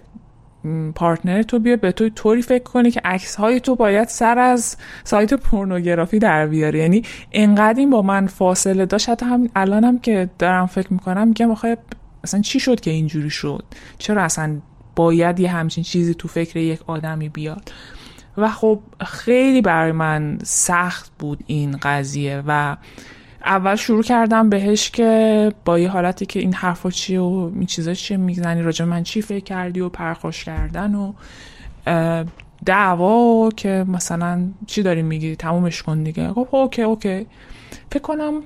[0.94, 4.76] پارتنر تو بیاد به تو طوری فکر کنی که عکس های تو باید سر از
[5.04, 9.08] سایت پورنوگرافی در بیاره یعنی انقدر این با من فاصله داشت.
[9.08, 11.76] حتی هم الانم که دارم فکر می‌کنم میگم آخه
[12.24, 13.64] اصلا چی شد که اینجوری شد؟
[13.98, 14.60] چرا اصلا
[14.96, 17.72] باید یه همچین چیزی تو فکر یک آدمی بیاد.
[18.36, 22.76] و خب خیلی برای من سخت بود این قضیه و
[23.44, 27.94] اول شروع کردم بهش که با یه حالتی که این حرفا چیه و این چیزا
[27.94, 31.12] چیه می‌زنی راجع من چی فکر کردی و پرخوش کردن و
[32.66, 36.28] دعوا که مثلا چی داری میگی؟ تمومش کن دیگه.
[36.28, 37.26] خب اوکی اوکی.
[37.92, 38.42] فکر کنم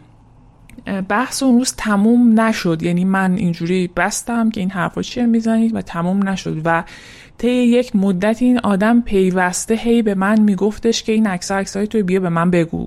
[1.08, 2.82] بحث اون روز تموم نشد.
[2.82, 6.60] یعنی من اینجوری بستم که این حرفا چیه می‌زنید و تموم نشد.
[6.64, 6.84] و
[7.38, 12.02] طی یک مدت این آدم پیوسته هی به من میگفتش که این عکس عکسای توی
[12.02, 12.86] بیا به من بگو.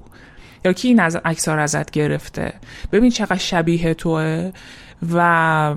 [0.66, 2.54] یا کی این از ازت گرفته؟
[2.92, 4.52] ببین چقدر شبیه توه.
[5.14, 5.76] و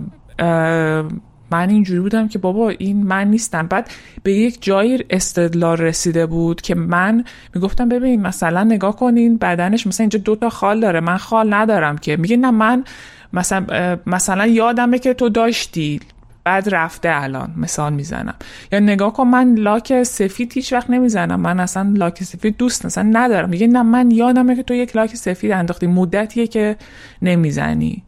[1.50, 3.66] من اینجوری بودم که بابا این من نیستم.
[3.66, 3.90] بعد
[4.22, 10.04] به یک جایی استدلال رسیده بود که من می‌گفتم ببین مثلا نگاه کنین بدنش مثلا
[10.04, 11.00] اینجا دوتا خال داره.
[11.00, 12.16] من خال ندارم که.
[12.16, 12.84] میگه نه من
[13.32, 16.00] مثلا مثلا یادمه که تو داشتی.
[16.44, 17.54] بعد رفته الان.
[17.56, 18.34] مثال می‌زنم.
[18.72, 21.40] یا نگاه کن من لاک سفید هیچ وقت نمی‌زنم.
[21.40, 23.48] من اصلا لاک سفید دوست مثلا ندارم.
[23.48, 25.86] میگه نه من یادمه که تو یک لاک سفید انداختی.
[25.86, 26.76] مدتیه که
[27.22, 28.02] نمی‌زنی.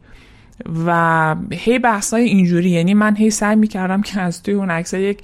[0.85, 5.21] و هی بحثای اینجوری یعنی من هی سعی می‌کردم که از توی اون عکس یک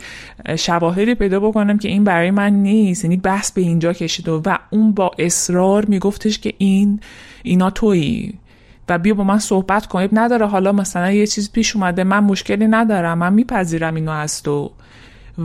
[0.55, 4.91] شواهدی پیدا بکنم که این برای من نیست یعنی بحث به اینجا کشید و اون
[4.91, 6.99] با اصرار میگفتش که این
[7.43, 8.33] اینا تویی
[8.89, 12.67] و بیا با من صحبت کنید نداره حالا مثلا یه چیز پیش اومده من مشکلی
[12.67, 14.71] ندارم من میپذیرم اینو از تو.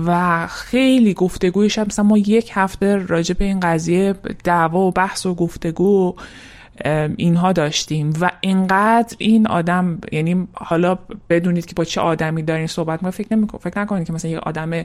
[0.07, 5.27] و خیلی گفتگویش هم مثلا ما یک هفته راجع به این قضیه دعوا و بحث
[5.27, 6.15] و گفتگو
[7.17, 10.99] اینها داشتیم و اینقدر این آدم یعنی حالا
[11.31, 14.39] بدونید که با چه آدمی دارین صحبت ما فکر نمی فکر نکنید که مثلا یه
[14.39, 14.85] آدم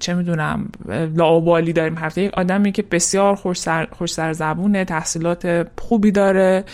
[0.00, 0.68] چه می‌دونم
[1.16, 6.64] لاوبالی داریم حرف یک آدمی که بسیار خوش سر, خوش سر زبونه تحصیلات خوبی داره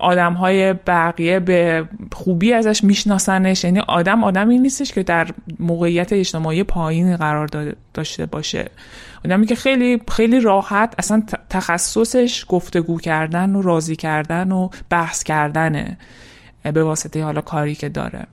[0.00, 5.28] آدم های بقیه به خوبی ازش میشناسنش یعنی آدم آدمی نیستش که در
[5.58, 8.70] موقعیت اجتماعی پایین قرار داشته باشه.
[9.24, 15.98] آدمی که خیلی خیلی راحت اصلا تخصصش گفتگو کردن و راضی کردن و بحث کردنه
[16.62, 18.26] به واسطه حالا کاری که داره.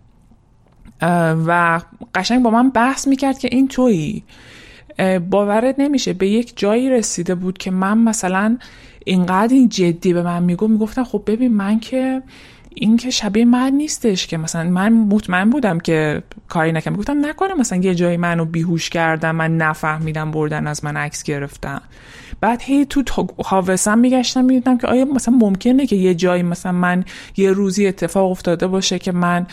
[1.47, 1.81] و
[2.15, 4.23] قشنگ با من بحث می‌کرد که این تویی؟
[5.29, 6.13] باورت نمیشه.
[6.13, 8.57] به یک جایی رسیده بود که من مثلا
[9.05, 12.21] اینقدر این جدی به من میگو می‌گفتم خب ببین من که
[12.77, 17.53] این که شبیه من نیستش که مثلا من مطمئن بودم که کاری نکنم گفتم نکنه
[17.53, 21.81] مثلا یه جایی منو بیهوش کردم من نفهمیدم بردن از من عکس گرفتن.
[22.41, 27.05] بعد هی تو حافظم میگشتم می‌دیدم که آیا مثلا ممکنه که یه جایی مثلا من
[27.37, 29.47] یه روزی اتفاق افتاده باشه که من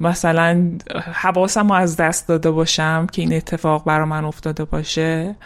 [0.00, 0.70] مثلا
[1.12, 5.36] حواسم رو از دست داده باشم که این اتفاق برا من افتاده باشه؟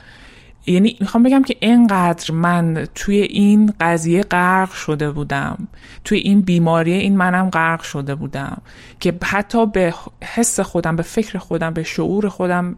[0.66, 5.68] یعنی می‌خوام بگم که اینقدر من توی این قضیه غرق شده بودم.
[6.04, 8.62] توی این بیماری این منم غرق شده بودم.
[9.00, 9.94] که حتی به
[10.34, 12.76] حس خودم به فکر خودم به شعور خودم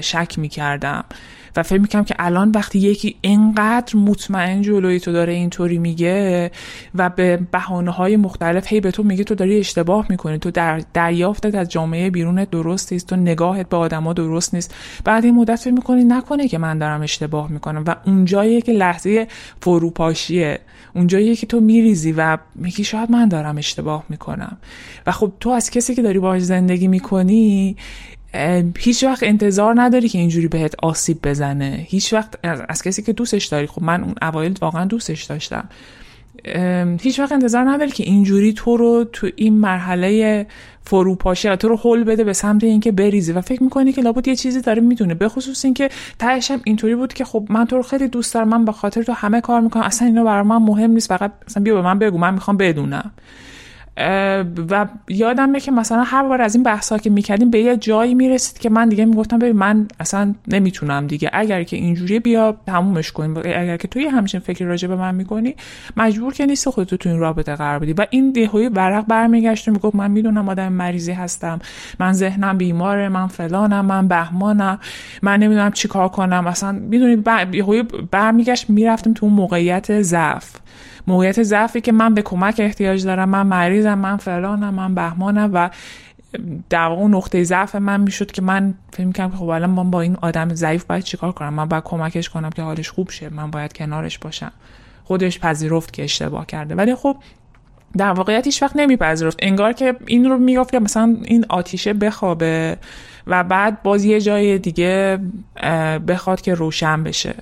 [0.00, 1.04] شک می‌کردم.
[1.56, 6.50] و فکر می‌کنم که الان وقتی یکی انقدر مطمئن جلوی تو داره اینطوری میگه
[6.94, 10.82] و به بحانه های مختلف هی به تو میگه تو داری اشتباه می‌کنی تو در
[10.94, 14.74] دریافتت از جامعه بیرون درست نیست تو نگاهت به آدما درست نیست.
[15.04, 19.26] بعد این مدت فکر می‌کنی نکنه که من دارم اشتباه می‌کنم و اونجاییه که لحظه
[19.60, 20.60] فروپاشیه.
[20.94, 24.56] اونجاییه که تو میریزی و میگی شاید من دارم اشتباه می‌کنم.
[25.06, 27.76] و خب تو از کسی که داری باهاش زندگی می‌کنی
[28.78, 31.86] هیچ وقت انتظار نداری که اینجوری بهت آسیب بزنه.
[31.88, 32.34] هیچ وقت
[32.68, 33.66] از, کسی که دوستش داری.
[33.66, 35.68] خب من اون اوایل واقعا دوستش داشتم.
[37.00, 40.46] هیچ وقت انتظار نداری که اینجوری تو رو تو این مرحله
[40.84, 44.36] فروپاشی تو رو حل بده به سمت اینکه بریزی و فکر می‌کنی که لابد یه
[44.36, 45.14] چیزی داره می‌دونه.
[45.14, 48.48] به خصوص اینکه تهش اینطوری بود که خب من تو رو خیلی دوست دارم.
[48.48, 49.82] من به خاطر تو همه کار می‌کنم.
[49.82, 51.08] اصلا اینا برای من مهم نیست.
[51.08, 52.18] فقط اصلا بیا به من بگو.
[52.18, 53.10] من می‌خوام بدونم.
[54.70, 58.58] و یادمه که مثلا هر بار از این بحثا که می‌کردیم به یه جایی می‌رسید
[58.58, 61.30] که من دیگه می‌گفتم ببین من اصلا نمی‌تونم دیگه.
[61.32, 63.36] اگر که اینجوری بیا تمومش کنیم.
[63.36, 65.54] اگر که توی همچین فکر راجع به من می‌کنی
[65.96, 67.92] مجبور که نیست خودتو تو این رابطه قرار بدی.
[67.92, 71.58] و این دهوی ورق برمیگشت و می‌گفت من می‌دونم آدم مریضی هستم.
[72.00, 74.78] من ذهنم بیماره من فلانم من بهمانم.
[75.22, 76.46] من نمی‌دونم چیکار کنم.
[76.46, 77.22] اصلا می‌دونی
[77.52, 80.56] یهوی برمیگشت می‌رفتیم تو اون موقعیت ضعف.
[81.06, 85.70] موقعیت ضعفی که من به کمک احتیاج دارم من مریضم من فلانم من بهمانم و
[86.70, 90.16] در واقع نقطه ضعف من می‌شد که من فکر می‌کنم که خب الان با این
[90.22, 93.72] آدم ضعیف باید چیکار کنم؟ من باید کمکش کنم که حالش خوب شه من باید
[93.72, 94.52] کنارش باشم.
[95.04, 96.74] خودش پذیرفت که اشتباه کرده.
[96.74, 97.16] ولی خب
[97.96, 99.38] در واقعیت هیچ وقت نمیپذیرفت.
[99.42, 102.76] انگار که این رو می‌گفت که مثلا این آتیشه بخوابه
[103.26, 105.18] و بعد باز یه جای دیگه
[106.08, 107.34] بخواد که روشن بشه.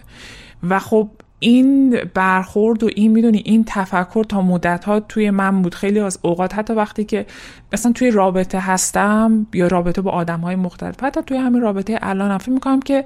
[0.62, 1.08] و خب
[1.38, 5.74] این برخورد و این می‌دونی این تفکر تا مدت ها توی من بود.
[5.74, 7.26] خیلی از اوقات حتی وقتی که
[7.72, 12.38] مثلا توی رابطه هستم یا رابطه با آدم های مختلف حتی توی همین رابطه الان
[12.38, 13.04] فکر می‌کنم که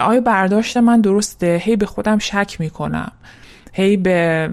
[0.00, 3.12] آیا برداشت من درسته؟ هی به خودم شک می‌کنم.
[3.74, 4.50] هی به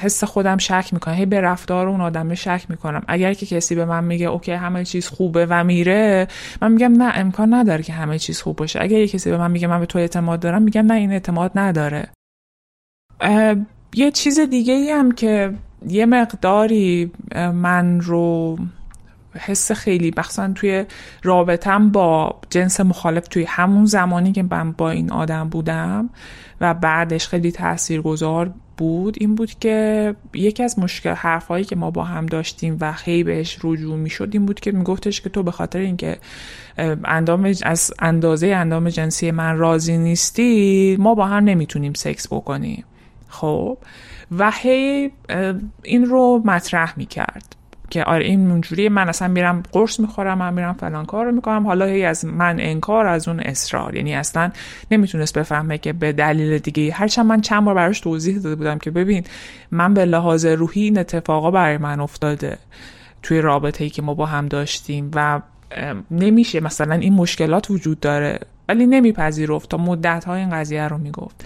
[0.00, 1.14] حس خودم شک می‌کنم.
[1.14, 3.02] هی به رفتار اون آدم شک می‌کنم.
[3.08, 6.28] اگر که کسی به من میگه اوکی همه چیز خوبه و میره
[6.62, 8.82] من میگم نه امکان نداره که همه چیز خوب باشه.
[8.82, 12.08] اگر کسی به من میگه من به تو اعتماد دارم میگم نه این اعتماد نداره.
[13.94, 15.54] یه چیز دیگه ای هم که
[15.86, 17.12] یه مقداری
[17.54, 18.58] من رو
[19.34, 20.84] حس خیلی بخصا توی
[21.22, 26.10] رابطم با جنس مخالف توی همون زمانی که من با این آدم بودم
[26.60, 32.04] و بعدش خیلی تاثیرگذار بود این بود که یکی از مشکل حرفهایی که ما با
[32.04, 35.50] هم داشتیم و خیلی بهش رجوع می شد این بود که میگفتش که تو به
[35.50, 36.18] خاطر اینکه
[37.04, 42.84] اندام از اندازه اندام جنسی من راضی نیستی ما با هم نمی‌تونیم سکس بکنیم.
[43.30, 43.78] خب
[44.38, 45.10] و هی
[45.82, 47.56] این رو مطرح می‌کرد
[47.90, 51.66] که آره این اونجوری من اصلا میرم قرص می‌خورم من میرم فلان کار رو می‌کنم.
[51.66, 53.96] حالا هی از من انکار از اون اصرار.
[53.96, 54.50] یعنی اصلا
[54.90, 56.92] نمی‌تونست بفهمه که به دلیل دیگه.
[56.92, 59.24] هرچند من چند بار براش توضیح داده بودم که ببین
[59.70, 62.58] من به لحاظ روحی این اتفاقا برای من افتاده
[63.22, 65.40] توی رابطه ای که ما با هم داشتیم و
[66.10, 68.38] نمیشه مثلا این مشکلات وجود داره.
[68.68, 71.44] ولی نمیپذیرفت تا مدت های این قضیه رو می‌گفت.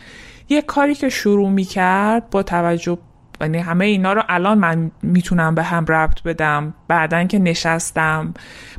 [0.48, 2.98] یه کاری که شروع می‌کرد با توجه
[3.40, 6.74] یعنی همه اینا رو الان من می‌تونم به هم ربط بدم.
[6.88, 8.34] بعدا که نشستم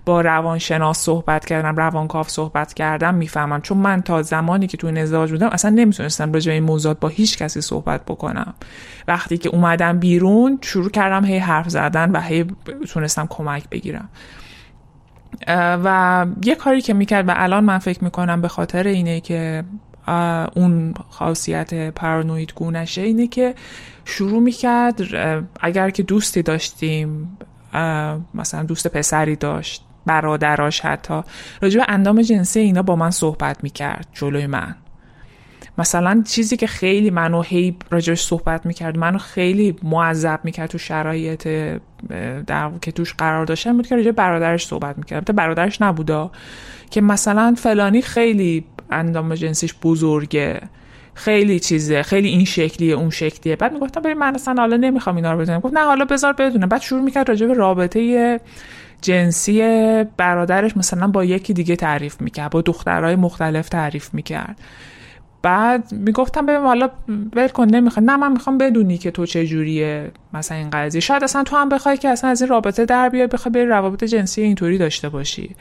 [0.05, 3.61] با روانشناس صحبت کردم روانکاو صحبت کردم می‌فهمم.
[3.61, 7.37] چون من تا زمانی که توی ازدواج بودم اصلا نمی‌تونستم راجع این موضوعات با هیچ
[7.37, 8.53] کسی صحبت بکنم.
[9.07, 12.45] وقتی که اومدم بیرون شروع کردم هی حرف زدن و هی
[12.89, 14.09] تونستم کمک بگیرم.
[15.83, 19.63] و یه کاری که می‌کرد و الان من فکر می‌کنم به خاطر اینه که
[20.55, 23.55] اون خاصیت پارانوید گونشه اینه که
[24.05, 25.01] شروع می‌کرد
[25.61, 27.37] اگر که دوستی داشتیم
[28.33, 31.21] مثلا دوست پسری داشت برادراش حتی
[31.61, 34.75] راجع به اندام جنسی اینا با من صحبت می‌کرد جلوی من.
[35.77, 41.47] مثلا چیزی که خیلی منو هی راجعش صحبت می‌کرد منو خیلی معذب می‌کرد تو شرایط
[42.47, 46.31] در که توش قرار داشتم بود که راجع برادرش صحبت می‌کرد برادرش نبودا.
[46.89, 50.61] که مثلا فلانی خیلی اندام جنسیش بزرگه
[51.13, 53.55] خیلی چیزه خیلی این شکلیه اون شکلیه.
[53.55, 56.69] بعد می‌گفتم ببین من اصلا حالا نمی‌خوام اینا رو بدونم گفت نه حالا بذار بدونم.
[56.69, 58.39] بعد شروع می‌کرد راجع به رابطه
[59.01, 59.61] جنسی
[60.17, 64.59] برادرش مثلا با یکی دیگه تعریف می‌کرد با دخترهای مختلف تعریف می‌کرد.
[65.41, 66.89] بعد می‌گفتم ببین حالا
[67.35, 71.01] ول کن نمی‌خوام نه من می‌خوام بدونی که تو چه جوریه مثلا این قضیه.
[71.01, 74.03] شاید اصلا تو هم بخوای که اصلا از این رابطه در بیای بخوای بری روابط
[74.03, 75.55] جنسی اینطوری داشته باشی.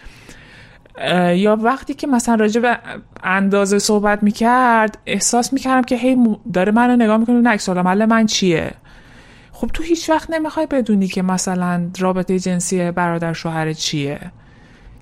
[1.35, 2.79] یا وقتی که مثلا راجع به
[3.23, 8.71] اندازه صحبت می‌کرد احساس می‌کردم که هی داره منو نگاه می‌کنه نه اکس من چیه؟
[9.53, 14.21] خب تو هیچ وقت نمی‌خوای بدونی که مثلا رابطه جنسی برادر شوهر چیه؟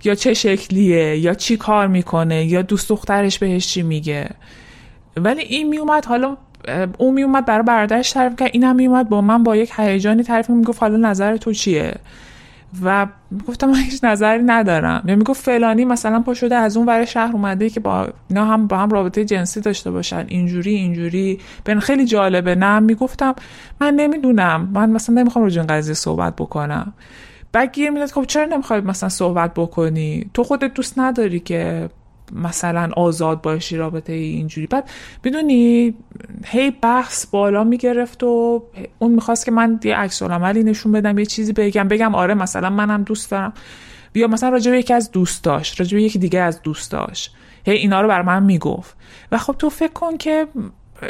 [0.05, 4.31] یا چه شکلیه؟ یا چی کار می‌کنه؟ یا دوست دخترش بهش چی میگه؟
[5.17, 6.37] ولی این میومد حالا
[6.99, 10.81] اون میومد برای برادرش تعریف کرد اینم میومد با من با یک هیجانی تعریف می‌گفت
[10.81, 11.95] حالا نظر تو چیه؟
[12.85, 13.07] و
[13.49, 15.05] گفتم من هیچ نظری ندارم.
[15.07, 18.67] یا می‌گفت فلانی مثلا پا شده از اون ور شهر اومده که با اینا هم
[18.67, 20.25] با هم رابطه جنسی داشته باشن.
[20.29, 21.41] اینجوری اینجوری.
[21.65, 22.55] بن خیلی جالبه.
[22.55, 23.35] نه می‌گفتم
[23.81, 24.69] من نمی‌دونم.
[24.75, 26.93] من مثلا نمی‌خوام رو این قضیه صحبت بکنم.
[27.53, 28.11] بعد گیر می‌داد.
[28.11, 31.91] خب چرا نمی‌خوای مثلا صحبت بکنی؟ تو خودت دوست نداری که
[32.33, 34.67] مثلا آزاد باشی رابطه اینجوری.
[34.67, 34.91] بعد
[35.25, 35.95] بدونی
[36.45, 38.63] هی بحث بالا می‌گرفت و
[38.99, 42.71] اون می‌خواست که من یه عکس عملی نشون بدم یه چیزی بگم بگم آره مثلا
[42.71, 43.53] منم دوست دارم.
[44.13, 47.31] بیا مثلا راجع به یکی از دوستاش راجع به یکی دیگه از دوستاش
[47.65, 48.97] هی اینا رو بر من می‌گفت.
[49.33, 50.47] و خب تو فکر کن که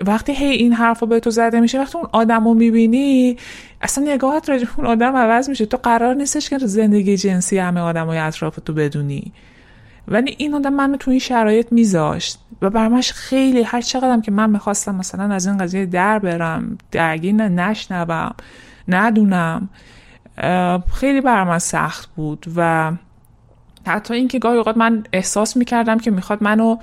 [0.06, 3.36] وقتی هی این حرفا به تو زده میشه وقتی اون آدم رو می‌بینی
[3.82, 5.66] اصلا نگاهت راجع اون آدم عوض میشه.
[5.66, 9.32] تو قرار نیستش که زندگی جنسی همه آدم های اطراف تو بدونی.
[10.08, 14.50] ولی این آدم منو تو این شرایط میذاشت و برمش خیلی هر چقدرم که من
[14.50, 18.34] می‌خواستم مثلا از این قضیه در برم درگیر نشنوم
[18.88, 19.68] ندونم
[20.94, 22.92] خیلی بر من سخت بود و
[23.86, 26.76] حتی اینکه گاهی اوقات من احساس می‌کردم که می‌خواد منو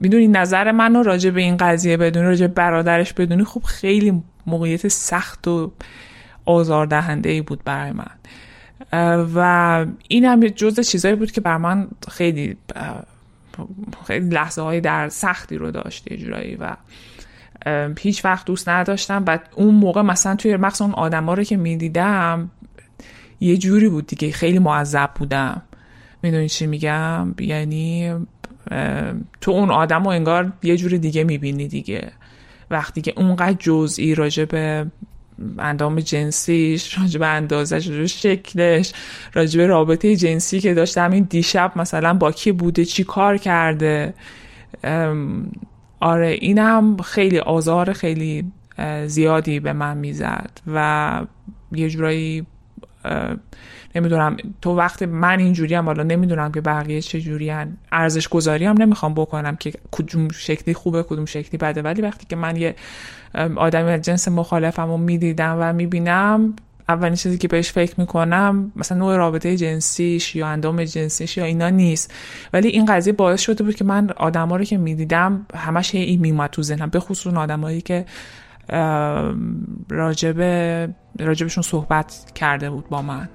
[0.00, 5.48] می‌دونی نظر منو راجع به این قضیه بدونی راجع برادرش بدونی خب خیلی موقعیت سخت
[5.48, 5.72] و
[6.44, 8.10] آزاردهنده بود برای من.
[9.34, 12.56] و این هم جز چیزایی بود که بر من خیلی
[14.06, 16.76] خیلی لحظه های در سختی رو داشت یه جورایی و
[17.98, 19.24] هیچ وقت دوست نداشتم.
[19.26, 22.50] و اون موقع مثلا توی مقصد اون ها رو که می‌دیدم
[23.40, 25.62] یه جوری بود دیگه خیلی معذب بودم.
[26.22, 28.14] می‌دونی چی میگم؟ یعنی
[29.40, 32.12] تو اون آدم رو انگار یه جور دیگه می‌بینی دیگه.
[32.70, 34.86] وقتی که اونقدر جزئی راجع به
[35.58, 38.92] اندام جنسیش راجع به اندازش راجع به شکلش
[39.34, 41.00] راجع به رابطه جنسی که داشته.
[41.00, 44.14] همین دیشب مثلا با کی بوده چی کار کرده.
[46.00, 48.52] آره اینم خیلی آزار خیلی
[49.06, 51.20] زیادی به من می‌زد و
[51.72, 52.46] یه جورایی
[53.94, 54.36] نمی‌دونم.
[54.62, 57.52] تو وقت من اینجوری هم حالا نمی‌دونم که بقیه چه جوری
[57.92, 61.82] ارزش گذاری هم نمی‌خوام بکنم که کدوم شکلی خوبه کدوم شکلی بده.
[61.82, 62.74] ولی وقتی که من یه
[63.56, 66.56] آدمی از جنس مخالفم رو می‌دیدم و می‌بینم
[66.88, 71.68] اولین چیزی که بهش فکر می‌کنم مثلا نوع رابطه جنسیش یا اندام جنسیش یا اینا
[71.68, 72.14] نیست.
[72.52, 76.50] ولی این قضیه باعث شده بود که من آدما رو که می‌دیدم همش این میومد
[76.50, 78.04] تو ذهنم به خصوص آدمایی که
[79.90, 83.28] راجبه راجبشون صحبت کرده بود با من.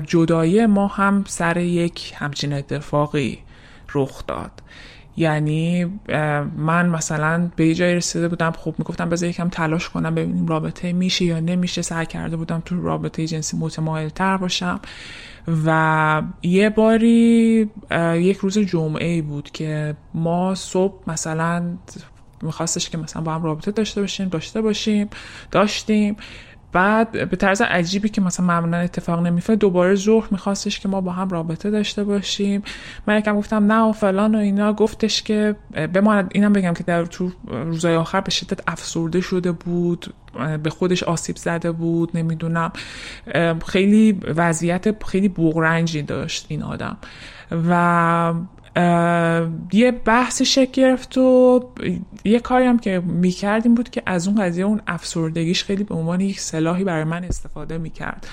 [0.00, 3.38] جدایی ما هم سر یک همچین اتفاقی
[3.94, 4.50] رخ داد.
[5.18, 5.84] یعنی
[6.56, 10.92] من مثلا به یه جایی رسیده بودم خب می‌گفتم بذار یکم تلاش کنم ببینیم رابطه
[10.92, 11.82] میشه یا نمیشه.
[11.82, 14.80] سعی کرده بودم تو رابطه جنسی متمایل تر باشم.
[15.66, 17.70] و یه باری
[18.14, 21.76] یک روز جمعه بود که ما صبح مثلا
[22.42, 25.08] میخواستش که مثلا با هم رابطه داشته باشیم داشته باشیم
[25.50, 26.16] داشتیم.
[26.72, 31.12] بعد به طرز عجیبی که مثلا معمولا اتفاق نمیفته دوباره ظهر میخواستش که ما با
[31.12, 32.62] هم رابطه داشته باشیم.
[33.06, 34.72] من یکم گفتم نه و فلان و اینا.
[34.72, 35.56] گفتش که
[35.94, 40.14] بماند اینم بگم که در تو روزای آخر به شدت افسرده شده بود
[40.62, 42.72] به خودش آسیب زده بود نمی‌دونم.
[43.66, 46.96] خیلی وضعیت خیلی بغرنجی داشت این آدم.
[47.68, 48.32] و
[49.72, 51.60] یه بحث شکل گرفت و
[52.24, 56.20] یه کاری هم که می‌کردیم بود که از اون قضیه اون افسردگیش خیلی به عنوان
[56.20, 58.26] یک سلاحی برای من استفاده می‌کرد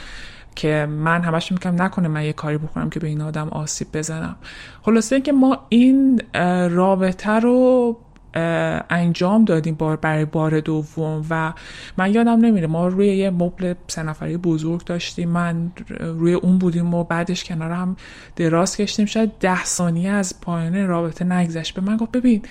[0.56, 4.36] که من همش می‌کنم نکنه من یه کاری بکنم که به این آدم آسیب بزنم.
[4.82, 6.22] خلاصه که ما این
[6.70, 7.98] رابطه رو
[8.34, 11.54] انجام دادیم بار برای بار دوم و
[11.98, 15.30] من یادم نمیره ما روی یه مبل سه نفری بزرگ داشتیم.
[15.30, 17.96] من روی اون بودیم و بعدش کنار هم
[18.36, 19.06] دراز کشتیم.
[19.06, 21.76] شاید ده ثانیه از پایان رابطه نگذشت.
[21.76, 22.42] به من گفت ببین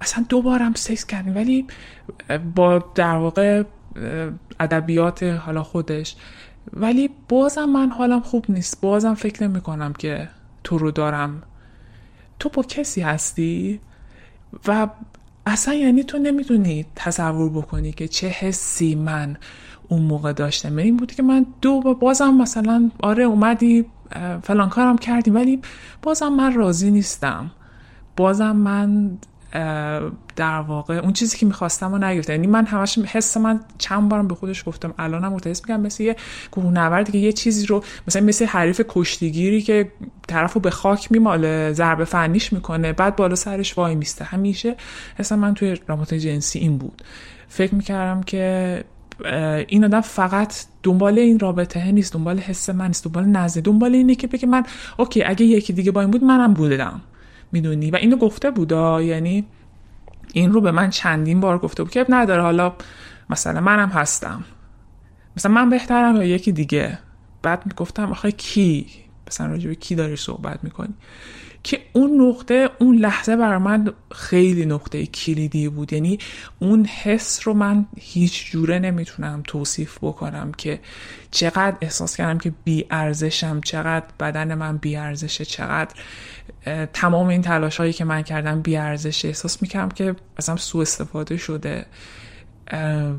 [0.00, 1.66] اصلا دوبارم سکس کردیم ولی
[2.54, 3.62] با در واقع
[4.60, 6.16] ادبیات حالا خودش.
[6.72, 8.80] ولی بازم من حالم خوب نیست.
[8.80, 10.28] بازم فکر نمی کنم که
[10.64, 11.42] تو رو دارم.
[12.38, 13.80] تو با کسی هستی؟
[14.66, 14.88] و
[15.46, 19.36] اصلا یعنی تو نمی‌تونی تصور بکنی که چه حسی من
[19.88, 20.76] اون موقع داشتم.
[20.76, 23.84] این بود که من دو بازم مثلا آره اومدی
[24.42, 25.60] فلان کارم کردی ولی
[26.02, 27.50] بازم من راضی نیستم.
[28.16, 29.18] بازم من
[30.36, 34.28] در واقع اون چیزی که می‌خواستم رو نگرفتم یعنی من همش حس من چند بارم
[34.28, 34.94] به خودش گفتم.
[34.98, 36.16] الانم متحس میگم مثل یه
[36.50, 39.92] کوهنوردی که یه چیزی رو مثلا مثل حریف کشتیگیری که
[40.28, 44.24] طرفو به خاک میماله ضربه فنیش می‌کنه بعد بالا سرش وای میسته.
[44.24, 44.76] همیشه
[45.18, 47.02] حس من توی رابطه جنسی این بود.
[47.48, 48.84] فکر می‌کردم که
[49.68, 54.14] این آدم فقط دنبال این رابطه نیست دنبال حس من نیست دنبال نزده دنبال اینه
[54.14, 54.64] که بگه من
[54.96, 57.00] اوکی اگه یکی دیگه با این بود منم بودم.
[57.52, 59.44] می‌دونی؟ و اینو گفته بودا یعنی
[60.32, 62.72] این رو به من چندین بار گفته بود که نداره حالا
[63.30, 64.44] مثلا منم هستم.
[65.36, 66.98] مثلا من بهترم یا یکی دیگه؟
[67.42, 68.86] بعد می‌گفتم آخه کی؟
[69.28, 70.94] مثلا راجع به کی داری صحبت می‌کنی؟
[71.62, 75.92] که اون نقطه اون لحظه بر من خیلی نقطه کلیدی بود.
[75.92, 76.18] یعنی
[76.58, 80.80] اون حس رو من هیچ جوره نمی‌تونم توصیف بکنم که
[81.30, 85.94] چقدر احساس کردم که بی ارزشم چقدر بدن من بی ارزشه چقدر
[86.92, 91.36] تمام این تلاش هایی که من کردم بی ارزشه احساس می‌کردم که اصلا سوء استفاده
[91.36, 91.86] شده.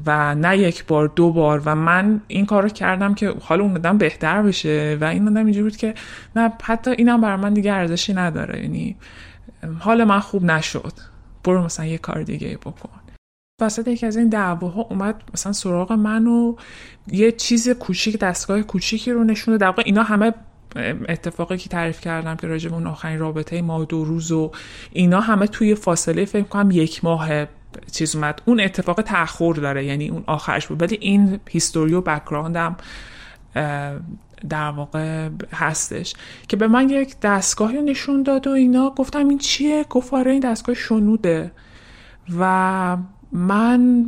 [0.05, 1.61] و نه یک بار دو بار.
[1.65, 4.97] و من این کار رو کردم که حال اون آدم بهتر بشه.
[5.01, 5.93] و این آدم اینجوری بود که
[6.35, 8.61] نه حتی اینم برای من دیگه ارزشی نداره.
[8.61, 8.95] یعنی
[9.79, 10.93] حال من خوب نشد.
[11.43, 12.89] برو مثلا یه کار دیگه بکن.
[13.61, 16.55] وسط یکی از این دعواها اومد مثلا سراغ من و
[17.07, 20.33] یه چیز کوچیک دستگاه کوچیکی رو نشونه در واقع اینا همه
[21.09, 24.51] اتفاقی که تعریف کردم که راجع به اون آخرین رابطه ما دو روز و
[24.91, 27.45] اینا همه توی فاصله فکر کنم یک ماه
[27.91, 28.41] چیز اومد.
[28.45, 30.81] اون اتفاق تاخور داره یعنی اون آخرش بود.
[30.81, 32.75] ولی این هیستوری و بکراندم
[34.49, 36.13] در واقع هستش.
[36.47, 40.39] که به من یک دستگاهی نشون داد و اینا گفتم این چیه؟ گفت آره این
[40.39, 41.51] دستگاه شنوده.
[42.39, 42.97] و
[43.31, 44.05] من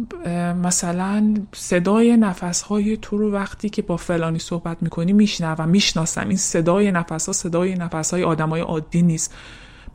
[0.64, 6.28] مثلا صدای نفسهای تو رو وقتی که با فلانی صحبت می‌کنی میشنوم می‌شناسم.
[6.28, 9.34] این صدای نفس ها صدای نفس های آدم های عادی نیست.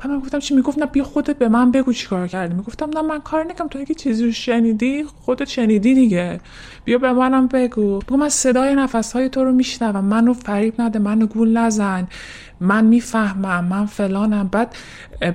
[0.01, 2.55] بعد من گفتم چی؟ می‌گفت نه بیا خودت به من بگو چی کار کردی.
[2.55, 6.41] می‌گفتم نه من کار نکم تو اگه چیزی رو شنیدی خودت شنیدی دیگه.
[6.85, 7.99] بیا به منم بگو.
[7.99, 10.05] بگو من صدای نفس های تو رو میشنوم.
[10.05, 12.09] منو فریب نده منو گول نزن.
[12.61, 14.49] من می‌فهمم من فلانم.
[14.53, 14.75] بعد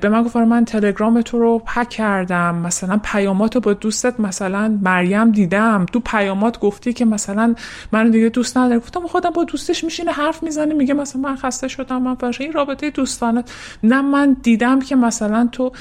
[0.01, 2.55] به من گفت آره من تلگرام تو رو پک کردم.
[2.55, 5.85] مثلا پیامات رو با دوستت مثلا مریم دیدم.
[5.93, 7.55] تو پیامات گفتی که مثلا
[7.91, 11.67] من دیگه دوست ندارم گفتم خودم با دوستش میشینه حرف می‌زنه میگه مثلا من خسته
[11.67, 13.43] شدم من فرش این رابطه دوستانه
[13.83, 15.71] نه من دیدم که مثلا تو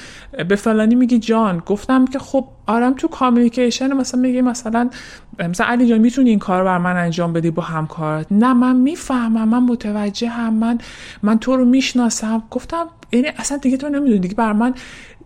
[0.48, 1.62] به فلانی میگی جان.
[1.66, 4.90] گفتم که خب آرام تو کامیکیشن مثلا میگه مثلا
[5.38, 9.48] مثلا علی جان می‌تونی این کار بر من انجام بدی با همکارت؟ نه من می‌فهمم
[9.48, 10.78] من متوجه هم من
[11.22, 12.42] من تو رو می‌شناسم.
[12.50, 14.74] گفتم یعنی اصلا دیگه تو نمی‌دونی دیگه بر من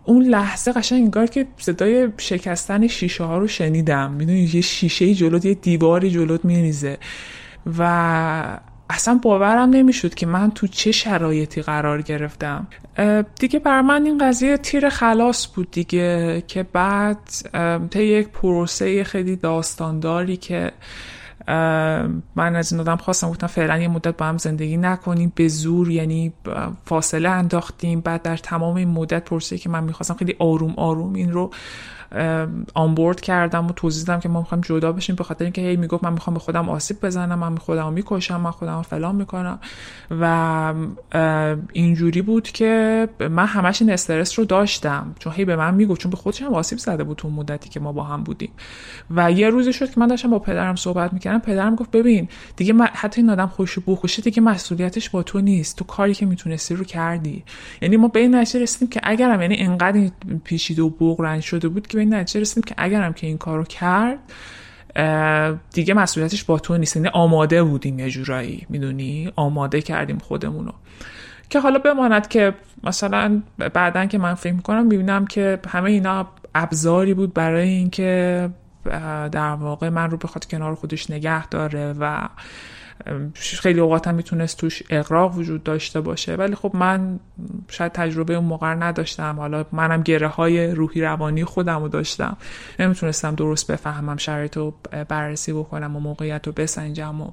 [0.05, 4.11] اون لحظه قشنگ انگار که صدای شکستن شیشه ها رو شنیدم.
[4.11, 6.97] می‌دونی یه شیشه جلوت یه دیواری جلوت میریزه.
[7.79, 12.67] و اصلا باورم نمی‌شد که من تو چه شرایطی قرار گرفتم.
[13.39, 17.17] دیگه بر من این قضیه تیر خلاص بود دیگه که بعد
[17.91, 20.71] تا یک پروسه خیلی داستانداری که
[22.35, 25.91] من از این آدم خواستم گفتم فعلا یه مدت با هم زندگی نکنیم به زور
[25.91, 26.33] یعنی
[26.85, 28.01] فاصله انداختیم.
[28.01, 31.51] بعد در تمام این مدت پرسه که من می‌خواستم خیلی آروم آروم این رو
[32.73, 36.03] آنبورد کردم و توضیح دادم که ما می‌خوایم جدا بشیم به خاطر اینکه هی می‌گفت
[36.03, 39.59] من می‌خوام به خودم آسیب بزنم من خودم می‌کشم من خودم فلان می‌کنم.
[40.21, 40.73] و
[41.73, 45.15] اینجوری بود که من همش این استرس رو داشتم.
[45.19, 47.79] چون هی به من می‌گفت چون به خودش هم آسیب زده بود تو مدتی که
[47.79, 48.51] ما با هم بودیم.
[49.15, 51.39] و یه روزی شد که من داشتم با پدرم صحبت می‌کردم.
[51.39, 55.77] پدرم گفت ببین دیگه من حتی این آدم خوش بخوشه دیگه مسئولیتش با تو نیست.
[55.77, 57.43] تو کاری که می‌تونستی رو کردی.
[57.81, 60.09] یعنی ما به این نتیجه رسیدیم که اگرم یعنی انقدر
[60.43, 63.63] پیچیده و بغرنج شده بود که به این نتیجه رسیدیم که اگرم که این کارو
[63.63, 64.19] کرد
[65.73, 66.95] دیگه مسئولیتش با تو نیست.
[66.95, 70.71] یعنی آماده بودیم یه جورایی می‌دونی؟ آماده کردیم خودمونو.
[71.49, 77.13] که حالا بماند که مثلا بعدا که من فکر می‌کنم می‌بینم که همه اینا ابزاری
[77.13, 78.49] بود برای اینکه
[79.31, 82.27] در واقع من رو بخواد کنار خودش نگه داره و
[83.35, 86.35] خیلی اوقات هم می‌تونست توش اقراق وجود داشته باشه.
[86.35, 87.19] ولی خب من
[87.69, 89.35] شاید تجربه اون موقع نداشتم.
[89.39, 92.37] حالا منم گره های روحی روانی خودم رو داشتم.
[92.79, 94.73] نمی‌تونستم درست بفهمم شرایط رو
[95.09, 97.31] بررسی بکنم و موقعیت رو بسنجم و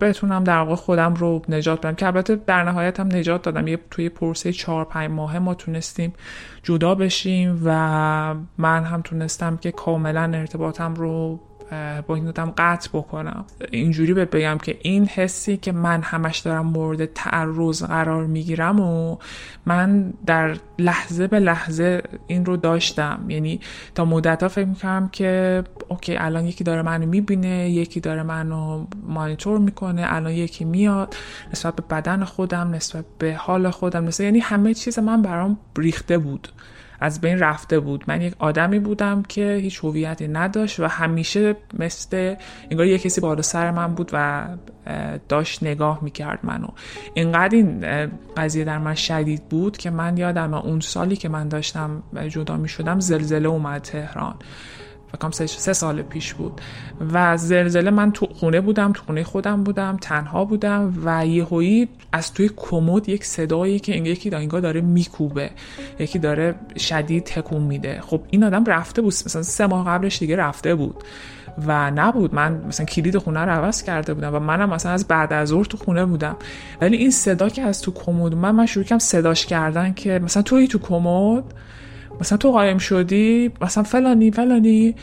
[0.00, 1.94] بتونم در واقع خودم رو نجات بدم.
[1.94, 3.66] که البته در نهایت هم نجات دادم.
[3.66, 6.12] یه توی پرسه چهار پنج ماه ما تونستیم
[6.62, 11.40] جدا بشیم و من هم تونستم که کاملا ارتباطم رو
[12.06, 13.44] با این آدم قطع بکنم.
[13.70, 19.16] اینجوری بهت بگم که این حسی که من همش دارم مورد تعرض قرار می‌گیرم و
[19.66, 23.24] من در لحظه به لحظه این رو داشتم.
[23.28, 23.60] یعنی
[23.94, 28.86] تا مدت ها فکر می‌کنم که اوکی الان یکی داره منو می‌بینه یکی داره منو
[29.06, 31.16] مانیتور می‌کنه الان یکی میاد
[31.52, 36.18] نسبت به بدن خودم نسبت به حال خودم نسبت یعنی همه چیز من برام ریخته
[36.18, 36.48] بود.
[37.00, 38.04] از بین رفته بود.
[38.08, 42.34] من یک آدمی بودم که هیچ هویتی نداشت و همیشه مثل
[42.70, 44.46] انگار یه کسی بالا سر من بود و
[45.28, 46.68] داشت نگاه می‌کرد منو.
[47.14, 47.84] اینقدر این
[48.36, 53.00] قضیه در من شدید بود که من یادم اون سالی که من داشتم جدا می‌شدم
[53.00, 54.34] زلزله اومد تهران.
[55.12, 56.60] فکرم سه, سه سال پیش بود.
[57.12, 62.32] و زلزله من تو خونه بودم تو خونه خودم بودم تنها بودم و یهویی از
[62.32, 65.50] توی کمد یک صدایی که یکی انگار داره میکوبه.
[65.98, 68.00] یکی داره شدید تکون میده.
[68.00, 69.12] خب این آدم رفته بود.
[69.12, 71.04] مثلا سه ماه قبلش دیگه رفته بود.
[71.66, 72.34] و نبود.
[72.34, 75.64] من مثلا کلید خونه رو عوض کرده بودم و منم مثلا از بعد از ظهر
[75.64, 76.36] تو خونه بودم.
[76.80, 80.42] ولی این صدا که از تو کمد من من شروع کردم صداش کردن که مثلا
[80.42, 81.44] توی تو کمد
[82.20, 84.94] مثلا تو قایم شدی مثلا فلانی فلانی.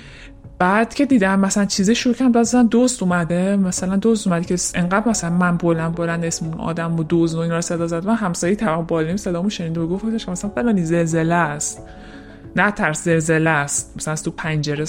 [0.59, 3.55] بعد که دیدم مثلا چیزی شروع کردم مثلا دوست اومده.
[3.55, 7.37] مثلا دوست اومده که انقدر مثلا من بلند بلند اسم اون آدم و دوست و
[7.37, 8.05] این رو صدا زد.
[8.05, 11.81] و همسایه طرف بالیم صدامو شنید و گفت مثلا فلانی زلزله است.
[12.55, 13.93] نه ترس زلزله است.
[13.95, 14.85] مثلا تو پنجره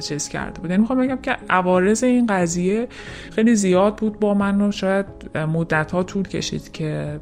[0.00, 0.70] چیز کرده بود.
[0.70, 2.88] یعنی می‌خوام بگم که عوارض این قضیه
[3.30, 7.18] خیلی زیاد بود با من و شاید مدت ها طول کشید که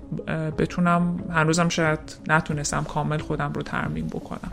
[0.59, 4.53] بتونم هنوزم شاید نتونستم کامل خودم رو ترمیم بکنم.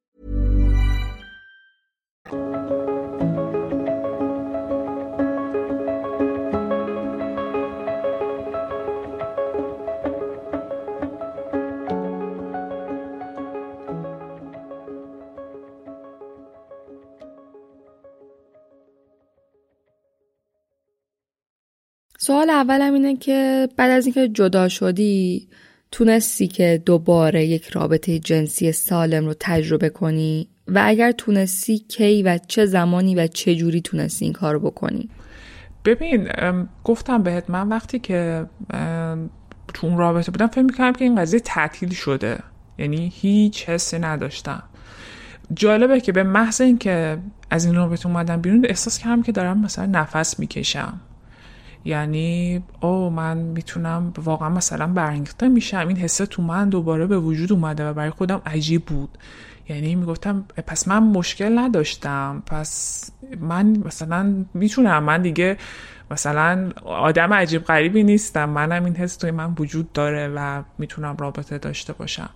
[22.23, 25.47] سوال اولم اینه که بعد از اینکه جدا شدی
[25.91, 32.39] تونستی که دوباره یک رابطه جنسی سالم رو تجربه کنی؟ و اگر تونستی کی و
[32.47, 35.09] چه زمانی و چه جوری تونستی این کار بکنی؟
[35.85, 36.29] ببین
[36.83, 38.45] گفتم بهت من وقتی که
[39.73, 42.39] تو اون رابطه بودم فکر می‌کنم که این قضیه تعطیل شده.
[42.77, 44.63] یعنی هیچ حسی نداشتم.
[45.53, 47.17] جالبه که به محض اینکه
[47.49, 51.01] از این رابطه اومدم بیرون احساس کردم که دارم مثلا نفس می‌کشم.
[51.85, 55.87] یعنی او من می‌تونم واقعا مثلا برانگیخته میشم.
[55.87, 59.17] این حسه تو من دوباره به وجود اومده و برای خودم عجیب بود.
[59.69, 62.43] یعنی می‌گفتم پس من مشکل نداشتم.
[62.45, 65.57] پس من مثلا می‌تونم من دیگه
[66.11, 68.49] مثلا آدم عجیب غریبی نیستم.
[68.49, 72.29] منم این حس توی من وجود داره و می‌تونم رابطه داشته باشم.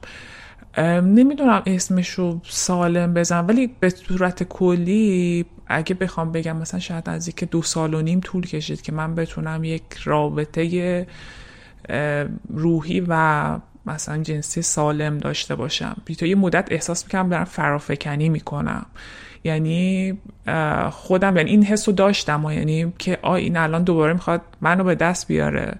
[0.78, 7.30] نمی‌دونم اسمش رو سالم بزنم ولی به صورت کلی اگه بخوام بگم مثلا شاید از
[7.30, 11.07] که دو سال و نیم طول کشید که من بتونم یک رابطه
[12.49, 15.95] روحی و مثلا جنسی سالم داشته باشم.
[16.19, 18.86] تا یه مدت احساس می‌کنم دارم فرافکنی می‌کنم.
[19.43, 20.17] یعنی
[20.91, 24.84] خودم یعنی این حس رو داشتم و یعنی که آ این الان دوباره می‌خواد منو
[24.84, 25.78] به دست بیاره.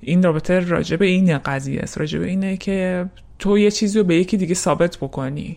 [0.00, 1.98] این رابطه راجبه این قضیه است.
[1.98, 3.06] راجبه اینه که
[3.40, 5.56] تو یه چیزی رو به یکی دیگه ثابت بکنی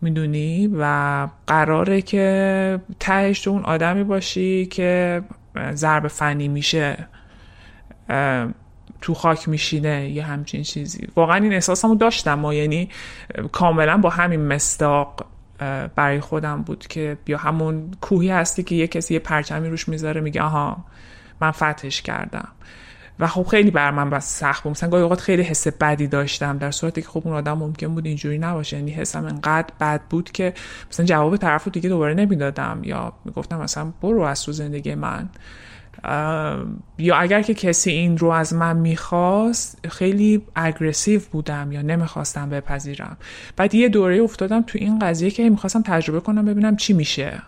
[0.00, 5.22] می‌دونی؟ و قراره که تهش تو اون آدمی باشی که
[5.72, 7.06] ضرب فنی میشه
[9.00, 11.08] تو خاک میشینه یه همچین چیزی.
[11.16, 12.88] واقعا این احساسمو داشتم ما یعنی
[13.52, 15.26] کاملا با همین مستاق
[15.94, 20.20] برای خودم بود که یا همون کوهی هستی که یه کسی یه پرچمی روش می‌ذاره
[20.20, 20.84] میگه آها
[21.40, 22.48] من فتحش کردم.
[23.18, 24.70] و خب خیلی بر من بس سخت بود.
[24.70, 28.06] مثلا گاهی اوقات خیلی حس بدی داشتم در صورتی که خب اون آدم ممکن بود
[28.06, 28.76] اینجوری نباشه.
[28.76, 30.54] یعنی حسم انقدر بد بود که
[30.90, 32.80] مثلا جواب طرف رو دیگه دوباره نمی‌دادم.
[32.82, 35.28] یا می‌گفتم مثلا برو از تو زندگی من.
[36.98, 43.16] یا اگر که کسی این رو از من می‌خواست خیلی اگریسیو بودم یا نمی‌خواستم بپذیرم.
[43.56, 47.42] بعد یه دوره افتادم تو این قضیه که می‌خواستم تجربه کنم ببینم چی میشه.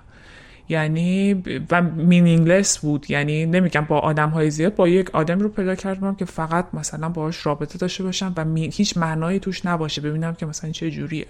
[0.69, 1.35] یعنی
[1.71, 3.11] و مینینگلس بود.
[3.11, 7.09] یعنی نمیگم با آدم های زیاد با یک آدم رو پیدا کردم که فقط مثلا
[7.09, 10.01] باهاش رابطه داشته باشم و هیچ معنایی توش نباشه.
[10.01, 11.27] ببینم که مثلا چه جوریه.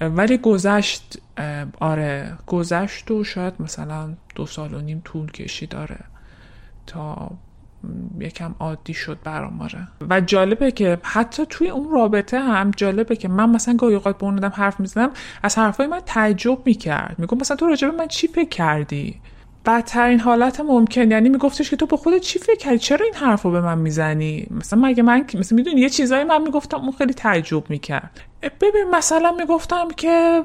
[0.00, 1.18] ولی گذشت
[1.80, 5.98] آره گذشت و شاید مثلا دو سال و نیم طول کشید داره
[6.86, 7.30] تا
[8.20, 9.88] یکم عادی شد برام آره.
[10.10, 14.26] و جالبه که حتی توی اون رابطه هم جالبه که من مثلا گاهی اوقات با
[14.26, 15.10] اون آدم حرف می‌زنم
[15.42, 17.14] از حرفای من تعجب می‌کرد.
[17.18, 19.20] میگم مثلا تو راجبه من چی فکر کردی؟
[19.66, 21.10] بدترین حالت ممکن.
[21.10, 23.78] یعنی میگفتش که تو به خودت چی فکر کردی؟ چرا این حرف رو به من
[23.78, 28.20] می‌زنی؟ مثلا مگه من مثلا می‌دونی یه چیزایی من می‌گفتم اون خیلی تعجب می‌کرد.
[28.42, 30.42] ببین مثلا می‌گفتم که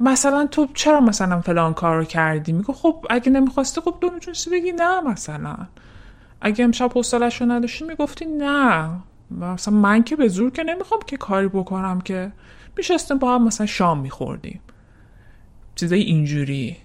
[0.00, 4.72] مثلا تو چرا مثلا فلان کار کردی؟ میگو خب اگه نمی‌خواستی خب دو می‌تونستی بگی
[4.72, 5.56] نه مثلا.
[6.40, 8.90] اگه امشب حوصلش رو نداشتی می‌گفتی نه.
[9.30, 12.32] مثلا من که به زور که نمی‌خوام که کاری بکنم که
[12.76, 14.60] میشستیم با هم مثلا شام میخوردیم.
[15.74, 16.76] چیزای اینجوری.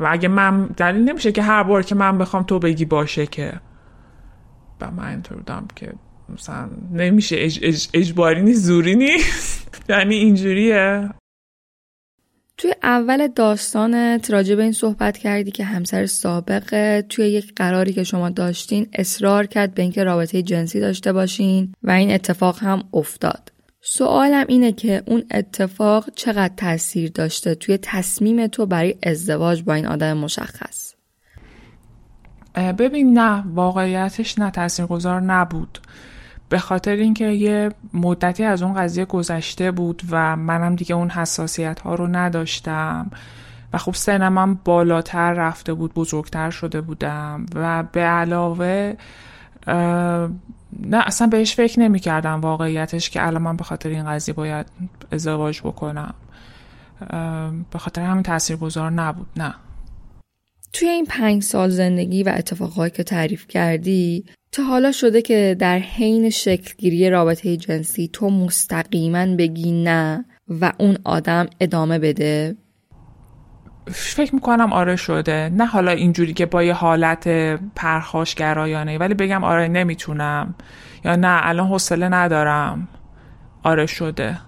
[0.00, 3.60] و اگه من دلیل نمیشه که هر بار که من بخوام تو بگی باشه که.
[4.80, 5.92] و من اینطور بودم که
[6.28, 9.80] مثلا نمیشه اج اج اجباری نیست زوری نیست.
[9.88, 11.10] یعنی اینجوریه.
[12.60, 18.04] توی اول داستانت راجع به این صحبت کردی که همسر سابق توی یک قراری که
[18.04, 23.52] شما داشتین اصرار کرد به اینکه رابطه جنسی داشته باشین و این اتفاق هم افتاد.
[23.80, 29.86] سوالم اینه که اون اتفاق چقدر تاثیر داشته توی تصمیم تو برای ازدواج با این
[29.86, 30.94] آدم مشخص
[32.78, 35.78] ببین نه واقعیتش نه تاثیرگذار نبود
[36.50, 41.80] به خاطر اینکه یه مدتی از اون قضیه گذشته بود و منم دیگه اون حساسیت
[41.80, 43.10] ها رو نداشتم
[43.72, 48.94] و خب سنم هم بالاتر رفته بود بزرگتر شده بودم و به علاوه
[50.80, 54.66] نه اصلا بهش فکر نمی کردم واقعیتش که الان من به خاطر این قضیه باید
[55.12, 56.14] ازدواج بکنم.
[57.70, 59.54] به خاطر همین تأثیر گذار نبود نه.
[60.72, 65.78] توی این پنج سال زندگی و اتفاقهایی که تعریف کردی تا حالا شده که در
[65.78, 72.56] حین شکلگیری رابطه جنسی تو مستقیما بگی نه و اون آدم ادامه بده؟
[73.86, 75.48] فکر می‌کنم آره شده.
[75.48, 77.28] نه حالا اینجوری که با یه حالت
[77.76, 80.54] پرخاشگرایانه ولی بگم آره نمی‌تونم.
[81.04, 82.88] یا نه الان حوصله ندارم.
[83.62, 84.38] آره شده.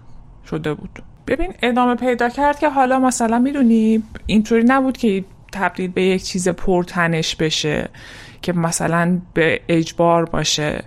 [0.50, 1.02] شده بود.
[1.26, 6.48] ببین ادامه پیدا کرد که حالا مثلا می‌دونی اینطوری نبود که تبدیل به یک چیز
[6.48, 7.88] پرتنش بشه
[8.42, 10.84] که مثلا به اجبار باشه.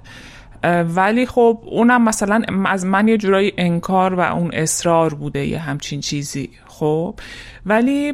[0.96, 6.00] ولی خب اونم مثلا از من یه جورایی انکار و اون اصرار بوده یه همچین
[6.00, 6.50] چیزی.
[6.68, 7.16] خب
[7.66, 8.12] ولی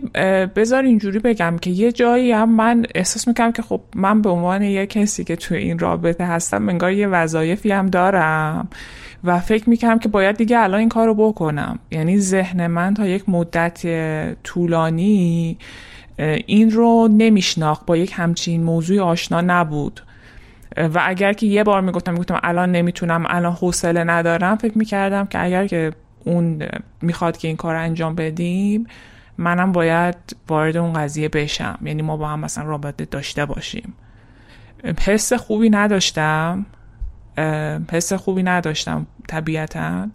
[0.56, 4.62] بذار اینجوری بگم که یه جایی هم من احساس می‌کنم که خب من به عنوان
[4.62, 8.68] یه کسی که توی این رابطه هستم انگار یه وظایفی هم دارم
[9.24, 11.80] و فکر می‌کنم که باید دیگه الان این کار رو بکنم.
[11.92, 13.86] یعنی ذهن من تا یک مدت
[14.44, 15.58] طولانی
[16.18, 20.02] این رو نمیشناخت با یک همچین موضوع آشنا نبود.
[20.78, 25.44] و اگر که یه بار می‌گفتم می‌گفتم الان نمی‌تونم الان حوصله ندارم فکر می‌کردم که
[25.44, 25.92] اگر که
[26.26, 26.64] اون
[27.02, 28.88] می‌خواد که این کار انجام بدیم
[29.38, 30.16] منم باید
[30.48, 31.80] وارد اون قضیه بشم.
[31.82, 33.94] یعنی ما با هم مثلا رابطه داشته باشیم.
[35.06, 36.66] حس خوبی نداشتم.
[37.92, 40.08] حس خوبی نداشتم طبیعتا.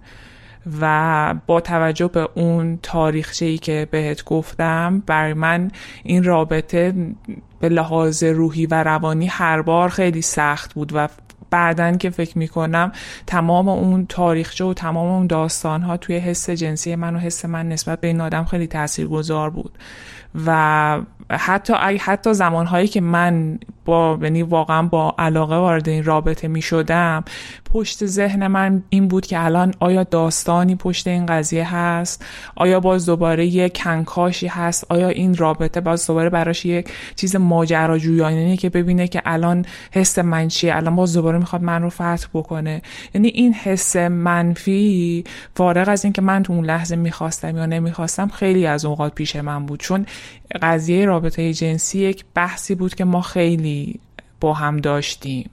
[0.80, 5.70] و با توجه به اون تاریخچه ای که بهت گفتم برای من
[6.04, 6.94] این رابطه
[7.60, 11.08] به لحاظ روحی و روانی هر بار خیلی سخت بود و
[11.50, 12.92] بعدا که فکر می‌کنم
[13.26, 17.68] تمام اون تاریخچه و تمام اون داستان ها توی حس جنسی من و حس من
[17.68, 19.78] نسبت به این آدم خیلی تاثیرگذار بود.
[20.46, 21.00] و
[21.30, 27.24] حتی حتی زمانهایی که من با یعنی واقعا با علاقه وارد این رابطه می شدم
[27.70, 32.24] پشت ذهن من این بود که الان آیا داستانی پشت این قضیه هست؟
[32.56, 38.56] آیا باز دوباره یک کنکاشی هست؟ آیا این رابطه باز دوباره براش یک چیز ماجراجویانه
[38.56, 42.82] که ببینه که الان حس من چیه؟ الان باز دوباره می‌خواد من رو فتح بکنه.
[43.14, 48.66] یعنی این حس منفی فارغ از اینکه من تو اون لحظه می‌خواستم یا نمی‌خواستم خیلی
[48.66, 49.80] از اوقات پیش من بود.
[49.80, 50.06] چون
[50.62, 54.00] قضیه رابطه جنسی یک بحثی بود که ما خیلی
[54.40, 55.50] با هم داشتیم.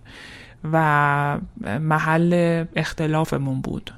[0.64, 1.39] و
[1.80, 3.91] محل اختلافمون بود.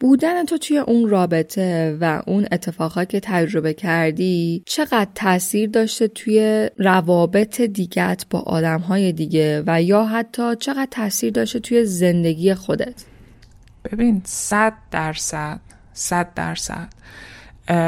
[0.00, 6.70] بودن تو توی اون رابطه و اون اتفاقات که تجربه کردی چقدر تاثیر داشته توی
[6.78, 13.04] روابط دیگت با آدمهای دیگه و یا حتی چقدر تاثیر داشته توی زندگی خودت؟
[13.92, 15.60] ببین صد درصد
[15.92, 16.88] صد درصد.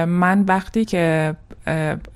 [0.06, 1.34] من وقتی که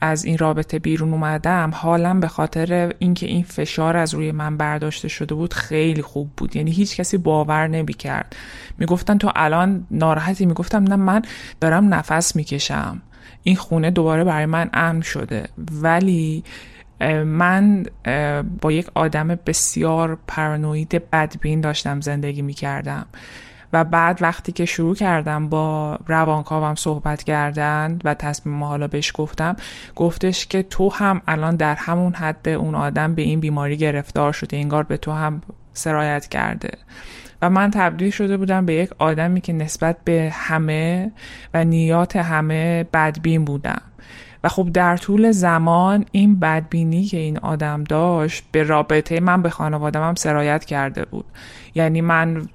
[0.00, 5.08] از این رابطه بیرون اومدم حالم به خاطر اینکه این فشار از روی من برداشته
[5.08, 6.56] شده بود خیلی خوب بود.
[6.56, 8.36] یعنی هیچ کسی باور نمی‌کرد.
[8.78, 11.22] می‌گفتن تو الان ناراحتی؟ می‌گفتم نه من
[11.60, 13.02] دارم نفس می‌کشم.
[13.42, 15.48] این خونه دوباره برای من امن شده.
[15.72, 16.44] ولی
[17.24, 17.86] من
[18.60, 23.06] با یک آدم بسیار پرانوید بدبین داشتم زندگی می‌کردم.
[23.72, 29.56] و بعد وقتی که شروع کردم با روانکاوم صحبت کردن و تصمیم حالا بهش گفتم
[29.94, 34.56] گفتش که تو هم الان در همون حد اون آدم به این بیماری گرفتار شده
[34.56, 35.40] انگار به تو هم
[35.72, 36.70] سرایت کرده.
[37.42, 41.12] و من تبدیل شده بودم به یک آدمی که نسبت به همه
[41.54, 43.82] و نیات همه بدبین بودم.
[44.44, 49.50] و خب در طول زمان این بدبینی که این آدم داشت به رابطه من به
[49.50, 51.24] خانوادم هم سرایت کرده بود.
[51.76, 52.48] یعنی من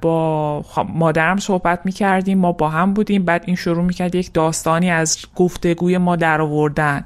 [0.00, 0.64] با
[0.94, 4.90] مادرم صحبت می کردیم ما با هم بودیم بعد این شروع می کرد یک داستانی
[4.90, 7.04] از گفتگوی ما در آوردن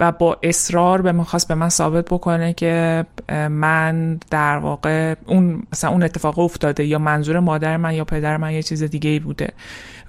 [0.00, 3.06] و با اصرار به می‌خواست به من ثابت بکنه که
[3.50, 8.52] من در واقع اون مثلا اون اتفاق افتاده یا منظور مادر من یا پدر من
[8.52, 9.48] یه چیز دیگه ای بوده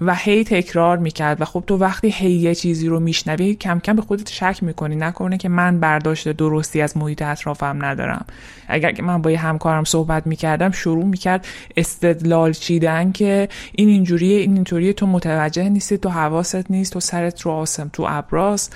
[0.00, 3.96] و هی تکرار می‌کرد و خب تو وقتی هی یه چیزی رو میشنوی کم کم
[3.96, 8.24] به خودت شک می‌کنی نکنه که من برداشت درستی از محیط اطرافم ندارم.
[8.68, 11.46] اگر که من با یه همکارم صحبت می‌کردم شروع می‌کرد
[11.76, 17.40] استدلال چیدن که این اینجوریه این اینطوریه تو متوجه نیستی تو حواست نیست تو سرت
[17.40, 18.70] رو آسم تو ابراز.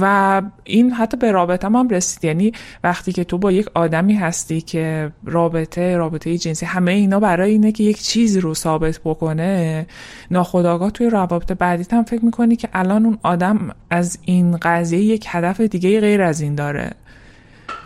[0.00, 2.24] و این حتی به رابطه هم رسید.
[2.24, 2.52] یعنی
[2.84, 7.72] وقتی که تو با یک آدمی هستی که رابطه رابطه جنسی همه اینا برای اینه
[7.72, 9.86] که یک چیزی رو ثابت بکنه
[10.30, 15.24] ناخداگاه توی روابط بعدیت هم فکر می‌کنی که الان اون آدم از این قضیه یک
[15.28, 16.90] هدف دیگه غیر از این داره.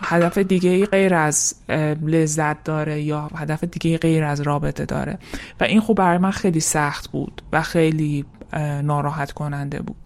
[0.05, 1.55] هدف دیگه غیر از
[2.07, 5.19] لذت داره یا هدف دیگه غیر از رابطه داره.
[5.61, 8.25] و این خب برای من خیلی سخت بود و خیلی
[8.83, 9.97] ناراحت کننده بود.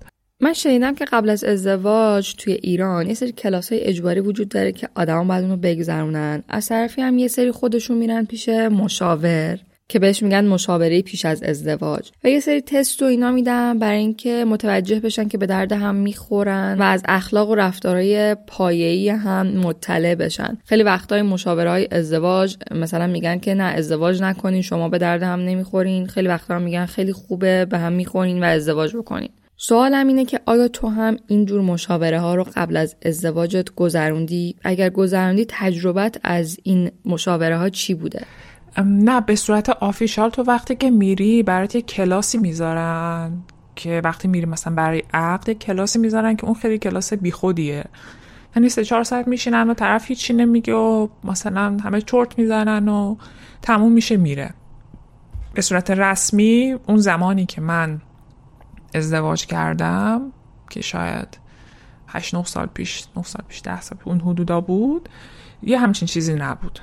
[0.41, 4.73] من شنیدم که قبل از ازدواج توی ایران یه سری کلاس های اجباری وجود داره
[4.73, 6.43] که آدما باید اونو بگذرونن.
[6.49, 9.59] از طرفی هم یه سری خودشون میرن پیش مشاور.
[9.89, 13.99] که بهش میگن مشاوره پیش از ازدواج و یه سری تست و اینا میدن برای
[13.99, 19.47] اینکه متوجه بشن که به درد هم می‌خورن و از اخلاق و رفتارهای پایه‌ای هم
[19.47, 24.99] مطلع بشن خیلی وقتای مشاوره های ازدواج مثلا میگن که نه ازدواج نکنین شما به
[24.99, 29.31] درد هم نمی‌خورین خیلی وقتا هم میگن خیلی خوبه به هم می‌خورین و ازدواج بکنین
[29.61, 34.91] سوالم اینه که آیا تو هم اینجور مشاوره ها رو قبل از ازدواجت گذروندی؟ اگر
[34.91, 38.23] گذروندی تجربت از این مشاوره ها چی بوده؟
[38.87, 43.43] نه به صورت آفیشال تو وقتی که میری برات یه کلاسی می‌ذارن
[43.77, 47.85] که وقتی میری مثلا برای عقد کلاسی می‌ذارن که اون خیلی کلاس بیخودیه.
[48.57, 53.17] یعنی سه چهار ساعت میشینن و طرف هیچی نمیگه و مثلا همه چرت می‌زنن و
[53.63, 54.55] تموم میشه میره.
[55.55, 58.01] به صورت رسمی اون زمانی که من
[58.95, 60.33] ازدواج کردم
[60.71, 61.39] که شاید
[62.09, 65.09] 8 9 سال پیش 9 سال پیش 10 سال پیش اون حدودا بود
[65.63, 66.81] یه همچین چیزی نبود.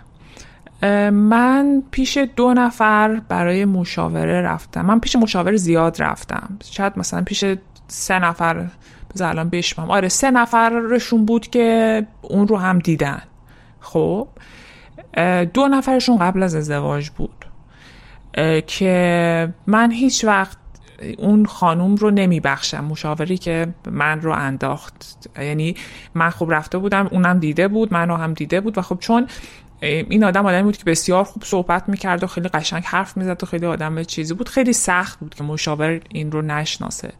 [1.11, 4.85] من پیش دو نفر برای مشاوره رفتم.
[4.85, 6.57] من پیش مشاوره زیاد رفتم.
[6.63, 7.45] شاید مثلا پیش
[7.87, 8.65] سه نفر
[9.13, 13.21] بذار الان بشمم آره سه نفرشون بود که اون رو هم دیدن.
[13.79, 14.27] خب
[15.53, 17.45] دو نفرشون قبل از ازدواج بود
[18.67, 20.57] که من هیچ وقت
[21.17, 22.85] اون خانوم رو نمیبخشم.
[22.85, 25.29] مشاوری که من رو انداخت.
[25.39, 25.75] یعنی
[26.15, 28.77] من خوب رفته بودم اونم دیده بود منو هم دیده بود.
[28.77, 29.27] و خب چون
[29.85, 33.45] این آدم آدمی بود که بسیار خوب صحبت می‌کرد و خیلی قشنگ حرف می‌زد و
[33.45, 34.49] خیلی آدم چیزی بود.
[34.49, 37.11] خیلی سخت بود که مشاور این رو نشناسه.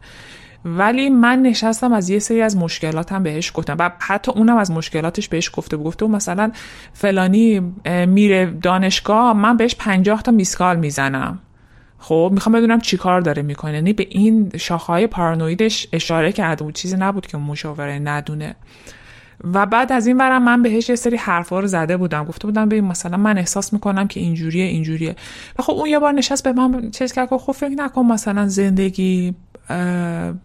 [0.64, 3.76] ولی من نشستم از یه سری از مشکلاتم بهش گفتم.
[3.78, 5.86] و حتی اونم از مشکلاتش بهش گفته بود.
[5.86, 6.52] گفته مثلا
[6.92, 7.60] فلانی
[8.06, 11.38] میره دانشگاه من بهش پنجاه تا میسکال می‌زنم.
[11.98, 13.74] خب می‌خوام بدونم چی کار داره می‌کنه.
[13.74, 16.74] یعنی به این شاخهای پارانویدش اشاره کرده بود.
[16.74, 18.56] چیزی نبود که مشاوره ندونه.
[19.44, 22.24] و بعد از این برم من بهش یه سری حرفا رو زده بودم.
[22.24, 25.16] گفته بودم ببین مثلا من احساس می‌کنم که اینجوریه اینجوریه.
[25.58, 29.34] و خب اون یه بار نشست به من چیز کرد خب فکر نکن مثلا زندگی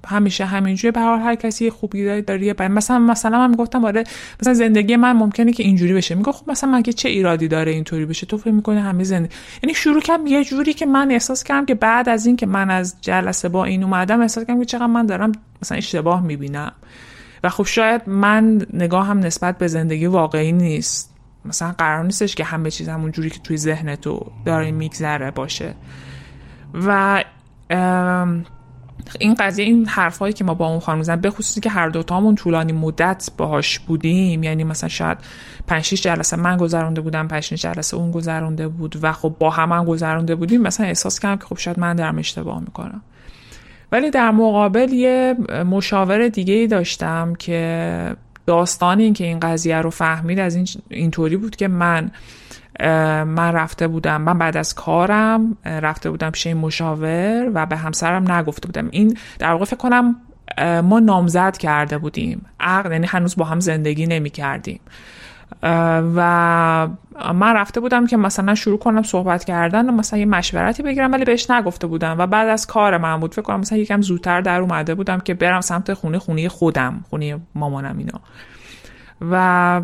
[0.07, 4.03] همیشه همینجوری به هر کسی خوبی داره بعد مثلا مثلا من می‌گفتم آره
[4.41, 6.15] مثلا زندگی من ممکنه که اینجوری بشه.
[6.15, 9.73] میگه خب مثلا مگه چه ایرادی داره اینطوری بشه؟ تو فکر می‌کنی همه زندگی یعنی
[9.73, 12.95] شروع کردم یه جوری که من احساس کردم که بعد از این که من از
[13.01, 15.31] جلسه با این اومدم احساس کردم که چقدر من دارم
[15.61, 16.71] مثلا اشتباه می‌بینم.
[17.43, 21.15] و خب شاید من نگاه هم نسبت به زندگی واقعی نیست.
[21.45, 25.75] مثلا قرار نیستش که همه چیز همون جوری که توی ذهن تو داره میگذره باشه.
[26.73, 27.23] و
[29.19, 32.35] این قضیه این حرفایی که ما با اون خانم زن به خصوصی که هر دوتامون
[32.35, 35.17] طولانی مدت باهاش بودیم یعنی مثلا شاید
[35.67, 39.49] 5 6 جلسه من گذرونده بودم 5 6 جلسه اون گذرونده بود و خب با
[39.49, 43.01] هم هم گذرونده بودیم مثلا احساس کردم که خب شاید من دارم اشتباه می‌کنم.
[43.91, 45.35] ولی در مقابل یه
[45.69, 48.15] مشاور دیگه ای داشتم که
[48.45, 52.11] داستان این که این قضیه رو فهمید از این اینطوری بود که من
[53.25, 58.31] من رفته بودم من بعد از کارم رفته بودم پیش این مشاور و به همسرم
[58.31, 58.87] نگفته بودم.
[58.91, 60.15] این در واقع فکر کنم
[60.83, 62.45] ما نامزد کرده بودیم.
[62.59, 64.79] عقد یعنی هنوز با هم زندگی نمی کردیم
[66.15, 66.87] و
[67.33, 71.25] من رفته بودم که مثلا شروع کنم صحبت کردن و مثلا یه مشورتی بگیرم ولی
[71.25, 72.15] بهش نگفته بودم.
[72.19, 75.33] و بعد از کار من بود فکر کنم مثلا یکم زودتر در اومده بودم که
[75.33, 78.21] برم سمت خونه خونه خودم خونه مامانم اینا.
[79.31, 79.81] و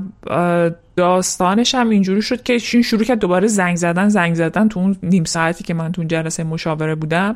[0.98, 4.96] داستانش هم اینجوری شد که این شروع کرد دوباره زنگ زدن زنگ زدن تو اون
[5.04, 7.36] نیم ساعتی که من تو اون جلسه مشاوره بودم.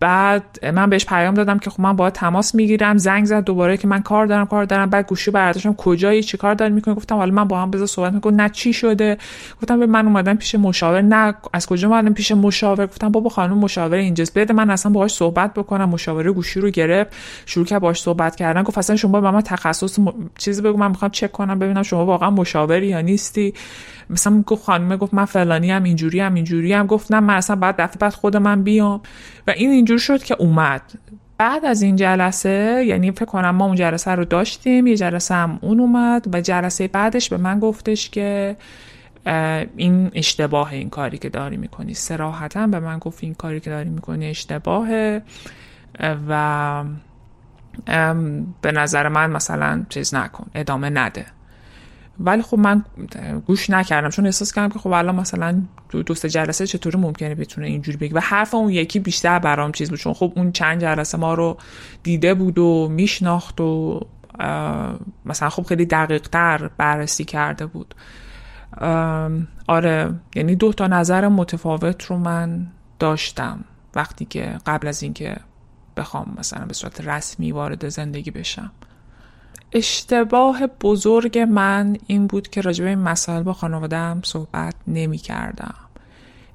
[0.00, 2.98] بعد من بهش پیام دادم که خب من باید تماس می‌گیرم.
[2.98, 4.90] زنگ زد دوباره که من کار دارم کار دارم.
[4.90, 5.74] بعد گوشی برداشتم.
[5.74, 8.40] کجایی؟ چی کار داری می‌کنی گفتم حالا من با هم بذار صحبت می‌کنم.
[8.40, 9.18] نه چی شده؟
[9.62, 11.00] گفتم به من اومدم پیش مشاور.
[11.00, 14.38] نه از کجا اومدم پیش مشاور؟ گفتم بابا خانم مشاور اینجاست.
[14.38, 15.88] بده من اصلا باهاش صحبت بکنم.
[15.88, 17.12] مشاوره گوشی رو گرفت.
[17.46, 18.62] شروع کرد باهاش صحبت کردن.
[18.62, 20.12] گفت اصلا شما با من تخصص م...
[20.38, 20.78] چیزی بگو.
[20.78, 23.54] من می‌خوام چک کنم ببینم شما واقعا مشاوری یا نیستی؟
[24.10, 27.56] مثلا گفت خانمه گفت من فلانی هم اینجوری هم اینجوری هم گفت نه من اصلا
[27.56, 29.00] بعد دفعه بعد خود من بیام.
[29.46, 30.82] و این اینجور شد که اومد.
[31.38, 35.58] بعد از این جلسه یعنی فکر کنم ما اون جلسه رو داشتیم یه جلسه هم
[35.62, 38.56] اون اومد و جلسه بعدش به من گفتش که
[39.76, 41.94] این اشتباه این کاری که داری می‌کنی.
[41.94, 45.22] سراحتا به من گفت این کاری که داری می‌کنی اشتباهه.
[46.28, 46.84] و
[48.62, 51.26] به نظر من مثلا چیز نکن ادامه نده.
[52.20, 52.84] ولی خب من
[53.46, 55.62] گوش نکردم چون احساس کردم که خب الان مثلا
[56.06, 59.98] دوست جلسه چطوری ممکنه بتونه اینجوری بگه؟ و حرف اون یکی بیشتر برام چیز بود
[59.98, 61.58] چون خب اون چند جلسه ما رو
[62.02, 64.00] دیده بود و میشناخت و
[65.24, 67.94] مثلا خب خیلی دقیق تر بررسی کرده بود.
[69.68, 72.66] آره یعنی دو تا نظر متفاوت رو من
[72.98, 73.64] داشتم
[73.94, 75.36] وقتی که قبل از اینکه
[75.96, 78.72] بخوام مثلا به صورت رسمی وارد زندگی بشم.
[79.72, 85.74] اشتباه بزرگ من این بود که راجع به این مسائل با خانوادم صحبت نمی کردم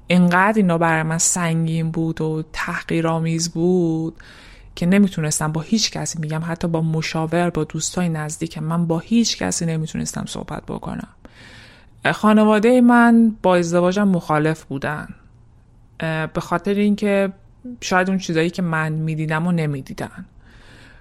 [0.06, 4.16] اینقدر اینا برای من سنگین بود و تحقیرآمیز بود
[4.74, 9.38] که نمی‌تونستم با هیچ کسی میگم حتی با مشاور با دوستای نزدیک من با هیچ
[9.38, 11.08] کسی نمی‌تونستم صحبت بکنم.
[12.12, 15.08] خانواده من با ازدواجم مخالف بودن.
[16.34, 17.32] به خاطر اینکه
[17.80, 20.24] شاید اون چیزایی که من می‌دیدم و نمی‌دیدن.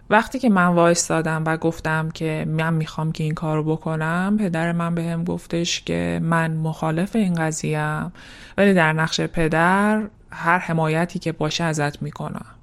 [0.09, 4.95] وقتی که من وایستادم و گفتم که من می‌خوام که این کارو بکنم پدر من
[4.95, 8.11] بهم به گفتش که من مخالف این قضیم
[8.57, 12.54] ولی در نقش پدر هر حمایتی که باشه ازت می‌کنم.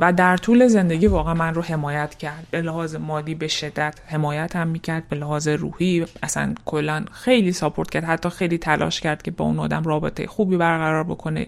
[0.00, 2.46] و در طول زندگی واقعا من رو حمایت کرد.
[2.50, 5.08] به لحاظ مالی به شدت حمایت هم می‌کرد.
[5.08, 8.04] به لحاظ روحی اصلا کلا خیلی ساپورت کرد.
[8.04, 11.46] حتی خیلی تلاش کرد که با اون آدم رابطه خوبی برقرار بکنه.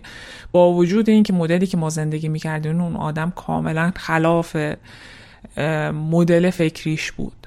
[0.52, 4.56] با وجود اینکه مدلی که ما زندگی می‌کردیم اون آدم کاملا خلاف
[5.92, 7.41] مدل فکریش بود.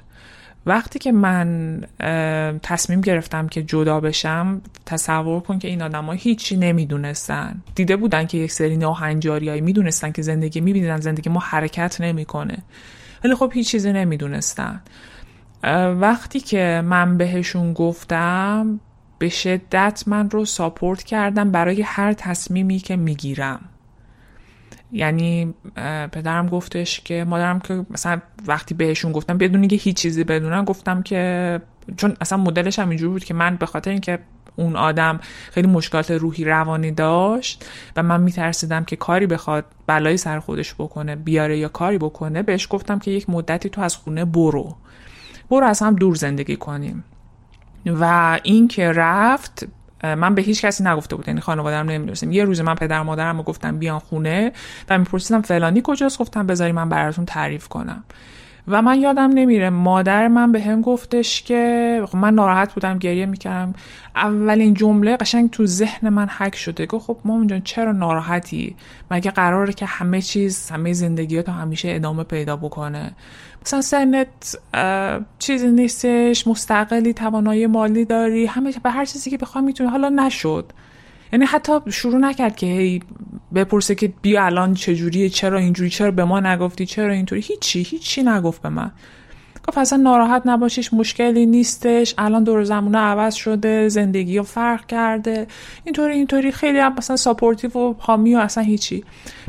[0.66, 1.80] وقتی که من
[2.62, 7.62] تصمیم گرفتم که جدا بشم تصور کن که این ها هیچی نمی‌دونستن.
[7.74, 12.58] دیده بودن که یک سری ناهنجاریایی می‌دونستن که زندگی می‌بینن زندگی ما حرکت نمی‌کنه.
[13.24, 14.80] ولی خب هیچ چیزی نمی‌دونستن.
[16.00, 18.80] وقتی که من بهشون گفتم
[19.18, 23.60] به شدت من رو ساپورت کردم برای هر تصمیمی که می‌گیرم.
[24.92, 25.54] یعنی
[26.12, 31.02] پدرم گفتش که مادرم که مثلا وقتی بهشون گفتم بدون که هیچ چیزی بدونن گفتم
[31.02, 31.60] که
[31.96, 34.18] چون اصلا مدلش هم اینجور بود که من به خاطر اینکه
[34.56, 35.20] اون آدم
[35.50, 37.66] خیلی مشکلات روحی روانی داشت
[37.96, 42.66] و من میترسیدم که کاری بخواد بلایی سر خودش بکنه بیاره یا کاری بکنه بهش
[42.70, 44.76] گفتم که یک مدتی تو از خونه برو.
[45.50, 47.04] برو از هم دور زندگی کنیم.
[47.86, 49.66] و این که رفت
[50.02, 52.32] من به هیچ کسی نگفته بود یعنی خانواده‌ام نمی‌دونستم.
[52.32, 54.52] یه روز من پدر مادرم گفتم بیان خونه
[54.88, 58.04] و میپرسیدم فلانی کجاست؟ گفتم بذاری من براتون تعریف کنم.
[58.68, 63.26] و من یادم نمیره مادر من به هم گفتش که خب من ناراحت بودم گریه
[63.26, 63.74] می‌کردم.
[64.14, 66.86] اولین جمله قشنگ تو ذهن من حک شده.
[66.86, 68.76] گفت خب مامان جان چرا ناراحتی؟
[69.10, 73.12] مگه قراره که همه چیز همه زندگی تا همیشه ادامه پیدا بکنه؟
[73.66, 74.56] مثلا سنت
[75.38, 79.90] چیزی نیستش مستقلی توانایی مالی داری همه به هر چیزی که بخوام می‌تونی.
[79.90, 80.72] حالا نشد.
[81.32, 83.02] یعنی حتی شروع نکرد که هی
[83.54, 87.40] بپرسه که بیا الان چجوریه چرا اینجوری چرا به ما نگفتی چرا اینطوری.
[87.40, 88.90] هیچی هیچی نگفت به من.
[89.68, 92.14] گفت اصلا ناراحت نباشیش مشکلی نیستش.
[92.18, 95.46] الان دور زمونه عوض شده زندگی رو فرق کرده.
[95.84, 96.52] اینطوری اینطوری.
[96.52, 99.04] خیلی هم مثلا supportive و حامی و اصلا هیچی.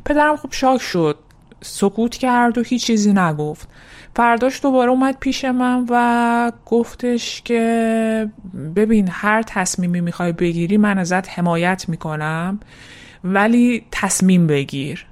[0.05, 1.17] پدرم خوب shock شد.
[1.61, 3.69] سکوت کرد و هیچ چیزی نگفت.
[4.17, 8.29] فرداش دوباره اومد پیش من و گفتش که
[8.75, 12.59] ببین هر تصمیمی می‌خوای بگیری من ازت حمایت می‌کنم
[13.23, 15.05] ولی تصمیم بگیر.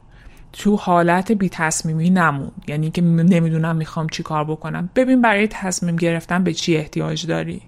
[0.53, 4.89] تو حالت بی تصمیمی نمون یعنی که نمی‌دونم می‌خوام چی کار بکنم.
[4.95, 7.61] ببین برای تصمیم گرفتن به چی احتیاج داری.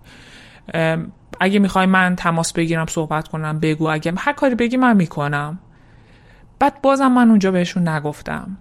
[1.39, 3.89] اگه می‌خوای من تماس بگیرم صحبت کنم بگو.
[3.89, 5.59] اگه هر کاری بگی من می‌کنم.
[6.59, 8.57] بعد بازم من اونجا بهشون نگفتم.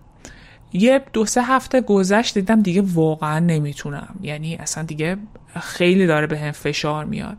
[0.72, 4.14] یه دو سه هفته گذشت دیدم دیگه واقعا نمی‌تونم.
[4.22, 5.16] یعنی اصلا دیگه
[5.60, 7.36] خیلی داره به هم فشار میاد.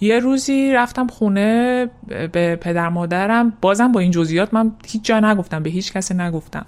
[0.00, 1.86] یه روزی رفتم خونه
[2.32, 6.66] به پدر مادرم بازم با این جزئیات من هیچ جا نگفتم به هیچ کسی نگفتم.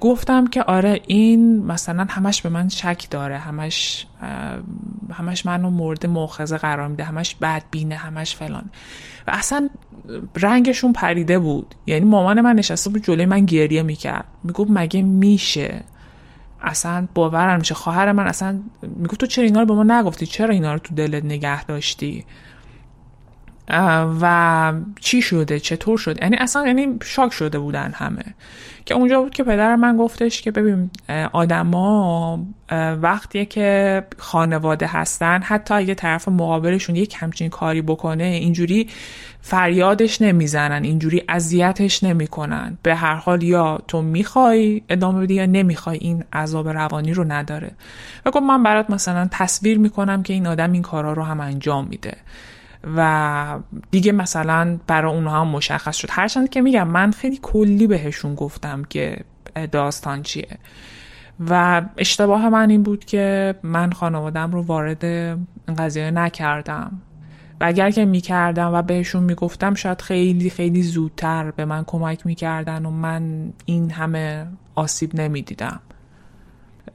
[0.00, 4.06] گفتم که آره این مثلا همش به من شک داره همش
[5.12, 8.70] همش منو مورد مؤاخذه قرار میده همش بدبینه همش فلان.
[9.26, 9.68] و اصلا
[10.36, 11.74] رنگشون پریده بود.
[11.86, 14.24] یعنی مامان من نشسته بود جلوی من گریه می‌کرد.
[14.44, 15.82] می‌گفت مگه میشه؟
[16.62, 20.54] اصلا باورم میشه خواهر من اصلا می‌گفت تو چرا اینا رو به ما نگفتی؟ چرا
[20.54, 22.24] اینا رو تو دلت نگه داشتی؟
[24.20, 28.24] و چی شده؟ چطور شد؟ یعنی اصلا یعنی شاک شده بودن همه.
[28.84, 30.90] که اونجا بود که پدر من گفتش که ببین
[31.32, 32.46] آدما
[33.02, 38.88] وقتی که خانواده هستن حتی اگه طرف مقابلشون یک همچین کاری بکنه اینجوری
[39.40, 42.78] فریادش نمی‌زنن اینجوری اذیتش نمی‌کنن.
[42.82, 47.70] به هر حال یا تو می‌خوای ادامه بدی یا نمی‌خوای این عذاب روانی رو نداره.
[48.26, 51.86] و گفت من برات مثلا تصویر می‌کنم که این آدم این کارا رو هم انجام
[51.86, 52.16] میده.
[52.96, 53.58] و
[53.90, 56.08] دیگه مثلا برای اونها هم مشخص شد.
[56.10, 59.24] هرچند که میگم من خیلی کلی بهشون گفتم که
[59.72, 60.58] داستان چیه.
[61.50, 67.00] و اشتباه من این بود که من خانوادم رو وارد این قضیه نکردم.
[67.60, 72.86] و اگر که می‌کردم و بهشون می‌گفتم شاید خیلی خیلی زودتر به من کمک می‌کردن
[72.86, 75.80] و من این همه آسیب نمی‌دیدم.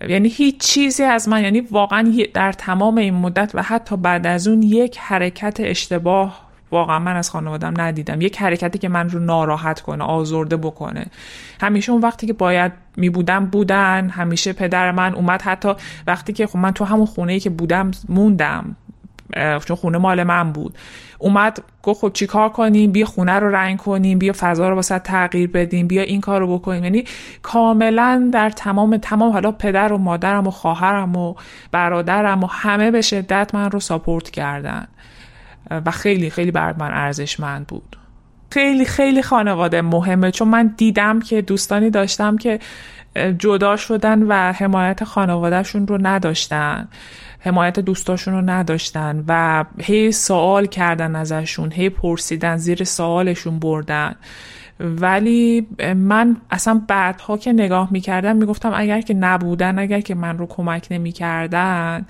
[0.09, 4.47] یعنی هیچ چیزی از من یعنی واقعا در تمام این مدت و حتی بعد از
[4.47, 8.21] اون یک حرکت اشتباه واقعا من از خانوادم ندیدم.
[8.21, 11.05] یک حرکتی که من رو ناراحت کنه آزرده بکنه.
[11.61, 15.41] همیشه اون وقتی که باید می بودم بودن همیشه پدر من اومد.
[15.41, 15.73] حتی
[16.07, 18.75] وقتی که خب من تو همون خونه ای که بودم موندم.
[19.65, 20.77] چون خونه مال من بود.
[21.19, 24.99] اومد گفت خب چی کار کنیم؟ بیا خونه رو رنگ کنیم بیا فضا رو واسه
[24.99, 26.83] تغییر بدیم بیا این کار رو بکنیم.
[26.83, 27.03] یعنی
[27.41, 31.35] کاملا در تمام تمام حالا پدر و مادرم و خواهرم و
[31.71, 34.87] برادرم و همه به شدت من رو ساپورت کردن.
[35.71, 37.97] و خیلی خیلی بر من ارزشمند بود.
[38.51, 40.31] خیلی خیلی خانواده مهمه.
[40.31, 42.59] چون من دیدم که دوستانی داشتم که
[43.39, 46.87] جدا شدن و حمایت خانوادهشون رو نداشتن.
[47.39, 54.15] حمایت دوستاشون رو نداشتن و هی سوال کردن ازشون هی پرسیدن زیر سوالشون بردن.
[54.79, 60.45] ولی من اصلا بعدها که نگاه می‌کردم می‌گفتم اگر که نبودن اگر که من رو
[60.45, 62.05] کمک نمی‌کردن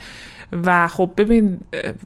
[0.52, 1.60] و خب ببین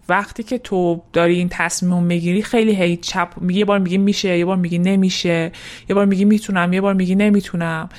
[0.10, 4.46] وقتی که تو داری این تصمیم می‌گیری خیلی هی چپ یه بار میگی میشه یه
[4.46, 5.52] بار میگی نمیشه
[5.90, 7.90] یه بار میگی می‌تونم یه بار میگی نمی‌تونم.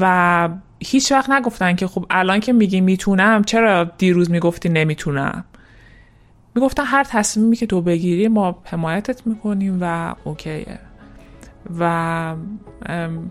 [0.00, 0.48] و
[0.80, 5.44] هیچ وقت نگفتن که خب الان که میگی می‌تونم چرا دیروز می‌گفتی نمی‌تونم؟
[6.54, 10.78] می‌گفتن هر تصمیمی که تو بگیری ما حمایتت می‌کنیم و اوکیه.
[11.78, 12.34] و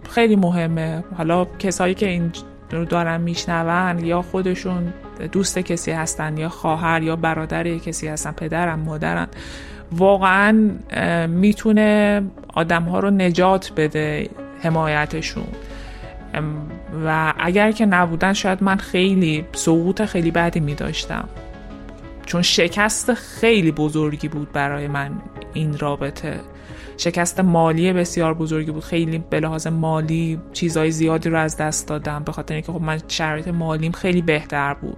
[0.10, 1.04] خیلی مهمه.
[1.18, 2.32] حالا کسایی که این
[2.72, 8.80] رو دارن میشنون یا خودشون دوست کسی هستن یا خواهر یا برادر کسی هستن پدرم
[8.80, 9.28] مادرن
[9.92, 10.72] واقعا
[11.28, 12.22] می‌تونه
[12.54, 14.30] آدم ها رو نجات بده
[14.62, 15.48] حمایتشون.
[17.06, 21.30] و اگر که نبودن شاید من خیلی سقوط خیلی بدی می داشتم
[22.26, 25.12] چون شکست خیلی بزرگی بود برای من
[25.54, 26.40] این رابطه.
[26.98, 28.84] شکست مالی بسیار بزرگی بود.
[28.84, 32.24] خیلی به لحاظ مالی چیزهای زیادی رو از دست دادم.
[32.24, 34.98] به خاطر اینکه خب من شرایط مالیم خیلی بهتر بود.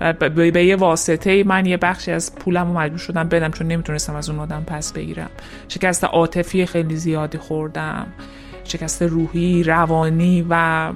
[0.00, 4.14] و به یه واسطه من یه بخشی از پولم رو مجبور شدم بدم چون نمی‌تونستم
[4.14, 5.30] از اون آدم پس بگیرم.
[5.68, 8.06] شکست عاطفی خیلی زیادی خوردم.
[8.64, 10.92] شکست روحی روانی و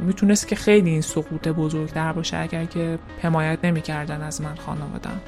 [0.00, 5.20] می‌تونست که خیلی این سقوط بزرگتر باشه اگر که حمایت نمی‌کردن از من خانوادم.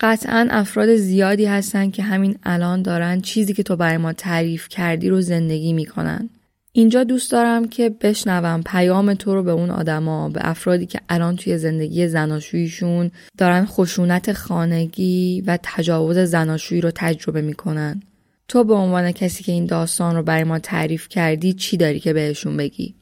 [0.00, 5.08] قطعا افراد زیادی هستن که همین الان دارن چیزی که تو برای ما تعریف کردی
[5.08, 6.30] رو زندگی می‌کنن.
[6.72, 11.36] اینجا دوست دارم که بشنوم پیام تو رو به اون آدما به افرادی که الان
[11.36, 18.02] توی زندگی زناشوییشون دارن خشونت خانگی و تجاوز زناشویی رو تجربه می‌کنن.
[18.48, 22.12] تو به عنوان کسی که این داستان رو برای ما تعریف کردی چی داری که
[22.12, 22.94] بهشون بگی؟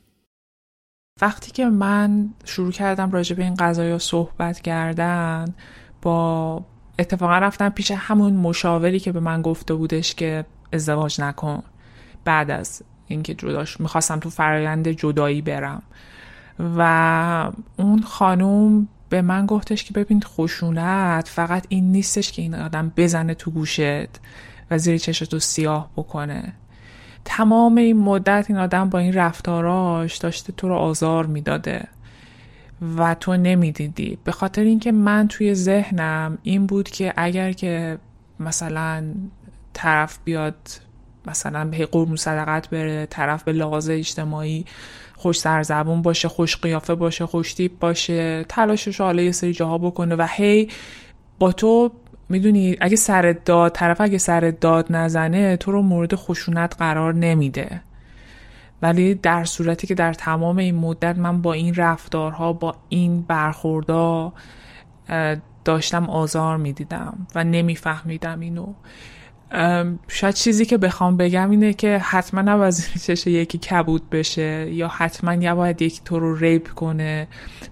[1.22, 5.54] وقتی که من شروع کردم راجع به این قضايا صحبت کردن
[6.02, 6.64] با
[6.98, 11.62] اتفاقا رفتم پیش همون مشاوری که به من گفته بودش که ازدواج نکن.
[12.24, 15.82] بعد از اینکه جداش می‌خواستم تو فرایند جدایی برم.
[16.76, 22.92] و اون خانوم به من گفتش که ببین خشونت فقط این نیستش که این آدم
[22.96, 24.20] بزنه تو گوشت
[24.70, 26.52] و زیر چشتو سیاه بکنه.
[27.24, 31.88] تمام این مدت این آدم با این رفتاراش داشته تو رو آزار می‌داده.
[32.98, 34.18] و تو نمی‌دیدی.
[34.24, 37.98] به خاطر اینکه من توی ذهنم این بود که اگر که
[38.40, 39.04] مثلا
[39.72, 40.54] طرف بیاد
[41.26, 44.64] مثلا به قرم صدقت بره طرف به لحاظ اجتماعی
[45.16, 50.16] خوش سرزبون باشه خوش قیافه باشه خوش تیپ باشه تلاشش حالا یه سری جاها بکنه
[50.16, 50.68] و هی
[51.38, 51.92] با تو
[52.28, 57.80] می‌دونی اگه سرت داد طرف اگه سرت داد نزنه تو رو مورد خشونت قرار نمیده.
[58.82, 64.32] ولی در صورتی که در تمام این مدت من با این رفتارها با این برخوردها
[65.64, 68.72] داشتم آزار می‌دیدم و نمیفهمیدم اینو.
[70.08, 75.34] شاید چیزی که بخوام بگم اینه که حتما نباید چشه یکی کبود بشه یا حتما
[75.34, 77.28] نباید یکی تو رو ریپ کنه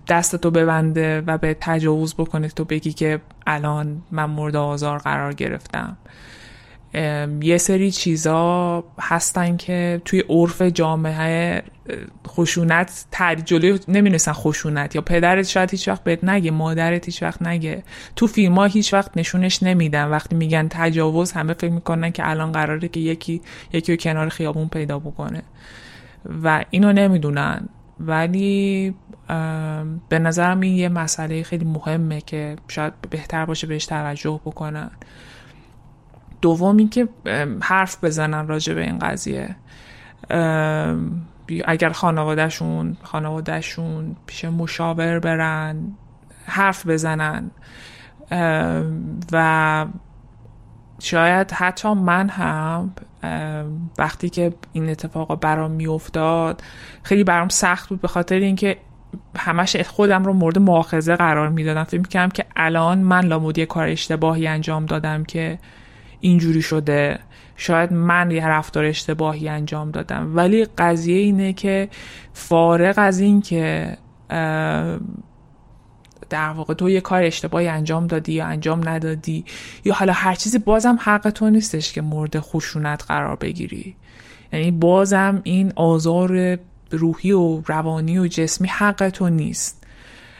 [0.08, 5.34] دست تو ببنده و به تجاوز بکنه تو بگی که الان من مورد آزار قرار
[5.34, 5.96] گرفتم.
[7.42, 11.62] یه سری چیزا هستن که توی عرف جامعه
[12.28, 13.06] خشونت
[13.44, 14.94] جلوی نمی‌دونستن خشونت.
[14.94, 17.82] یا پدرت شاید هیچ وقت بهت نگه مادرت هیچ وقت نگه.
[18.16, 20.08] تو فیلم ها هیچ وقت نشونش نمیدن.
[20.08, 23.40] وقتی میگن تجاوز همه فکر می‌کنن که الان قراره که یکی
[23.72, 25.42] یکی رو کنار خیابون پیدا بکنه.
[26.42, 27.68] و اینو نمی‌دونن.
[28.00, 28.94] ولی
[30.08, 34.90] به نظرم این یه مسئله خیلی مهمه که شاید بهتر باشه بهش توجه بکنن.
[36.42, 37.08] دومی که
[37.60, 39.56] حرف بزنن راجع به این قضیه.
[41.64, 45.76] اگر خانوادهشون خانوادهشون پیش مشاور برن
[46.46, 47.50] حرف بزنن.
[49.32, 49.86] و
[50.98, 52.92] شاید حتی من هم
[53.98, 56.62] وقتی که این اتفاق برام میافتاد
[57.02, 58.76] خیلی برام سخت بود به خاطر اینکه
[59.38, 61.84] همش خودم رو مورد مؤاخذه قرار می‌دادم.
[61.84, 65.58] فکر می‌کردم که الان من لامودی کار اشتباهی انجام دادم که
[66.26, 67.18] اینجوری شده.
[67.56, 70.36] شاید من یه رفتار اشتباهی انجام دادم.
[70.36, 71.88] ولی قضیه اینه که
[72.32, 73.96] فارغ از این که
[76.30, 79.44] در واقع تو یه کار اشتباهی انجام دادی یا انجام ندادی
[79.84, 83.96] یا حالا هر چیزی بازم حق تو نیستش که مورد خشونت قرار بگیری.
[84.52, 86.58] یعنی بازم این آزار
[86.90, 89.85] روحی و روانی و جسمی حق تو نیست.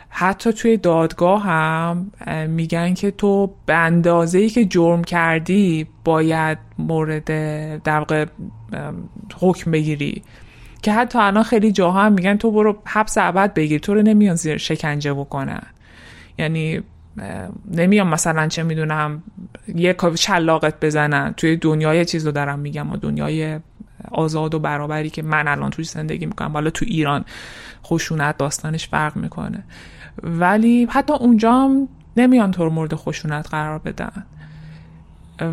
[0.09, 2.11] حتی توی دادگاه هم
[2.49, 7.25] میگن که تو به اندازه ای که جرم کردی باید مورد
[7.83, 8.27] در
[9.41, 10.23] حکم بگیری.
[10.83, 14.35] که حتی الان خیلی جاها هم میگن تو برو حبس ابد بگیر تو رو نمیان
[14.35, 15.63] زیر شکنجه بکنن.
[16.39, 16.81] یعنی
[17.73, 19.23] نمیان مثلا چه می‌دونم
[19.75, 21.35] یه چلاقت بزنن.
[21.37, 23.59] توی دنیای چیز رو دارم میگم و دنیای
[24.11, 26.53] آزاد و برابری که من الان توی زندگی می‌کنم.
[26.53, 27.25] حالا تو ایران
[27.85, 29.65] خشونت داستانش فرق می‌کنه.
[30.23, 34.25] ولی حتی اونجا هم نمیان تو مورد خشونت قرار بدن.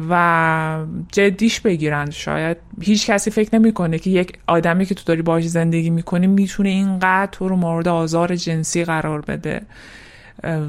[0.09, 2.09] و جدیش بگیرن.
[2.09, 6.69] شاید هیچ کسی فکر نمی‌کنه که یک آدمی که تو داری باهاش زندگی می‌کنی می‌تونه
[6.69, 9.61] اینقدر تو رو مورد آزار جنسی قرار بده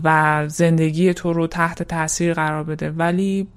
[0.05, 2.91] و زندگی تو رو تحت تاثیر قرار بده.
[2.91, 3.49] ولی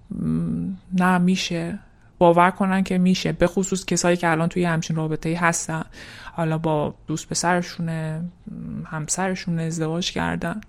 [0.99, 1.79] نه میشه.
[2.17, 5.83] باور کنن که میشه به خصوص کسایی که الان توی همچین رابطه هستن.
[6.33, 8.21] حالا با دوست پسرشونه
[8.85, 10.61] همسرشون ازدواج کردن.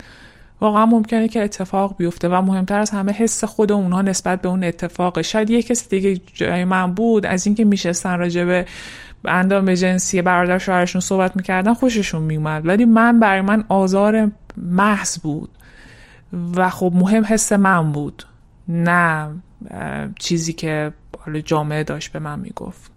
[0.61, 4.65] واقعا ممکنه که اتفاق بیفته و مهمتر از همه حس خود اونها نسبت به اون
[4.65, 8.67] اتفاق شاید یه کسی دیگه جای من بود از اینکه میشستن راجبه
[9.25, 15.51] اندام جنسی برادر شوهرشون صحبت می‌کردن خوششون میومد ولی من برای من آزار محض بود
[16.57, 18.27] و خب مهم حس من بود.
[18.69, 19.29] نه
[20.19, 22.93] چیزی که حالا جامعه داشت به من می‌گفت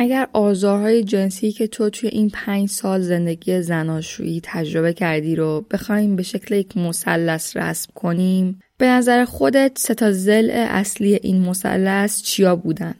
[0.00, 6.16] اگر آزارهای جنسی که تو توی این پنج سال زندگی زناشویی تجربه کردی رو بخوایم
[6.16, 12.22] به شکل یک مثلث رسم کنیم به نظر خودت سه تا زل اصلی این مثلث
[12.22, 12.94] چیا بودن؟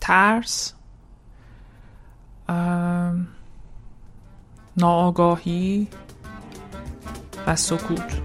[0.00, 0.72] ترس
[4.76, 5.88] ناآگاهی
[7.46, 8.20] و سکوت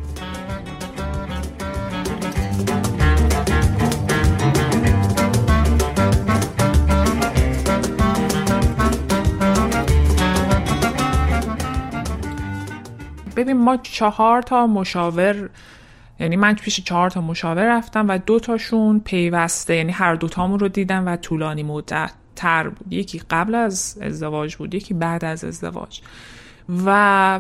[13.36, 15.50] ببین ما چهار تا مشاور
[16.20, 20.68] یعنی من پیش چهار تا مشاور رفتم و دو تاشون پیوسته یعنی هر دوتامون رو
[20.68, 22.94] دیدم و طولانی مدت تر بود.
[22.94, 26.02] یکی قبل از ازدواج بود یکی بعد از ازدواج.
[26.86, 27.40] و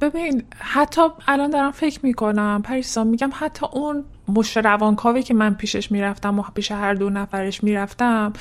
[0.00, 5.92] ببین حتی الان دارم فکر می‌کنم پریسا میگم حتی اون مش روانکاوی که من پیشش
[5.92, 8.32] می‌رفتم و پیش هر دو نفرش می‌رفتم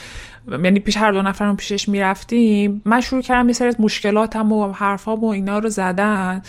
[0.64, 5.24] یعنی پیش هر دو نفرم پیشش می‌رفتیم من شروع کردم یه سری مشکلاتم و حرفام
[5.24, 6.42] و اینا رو زدن.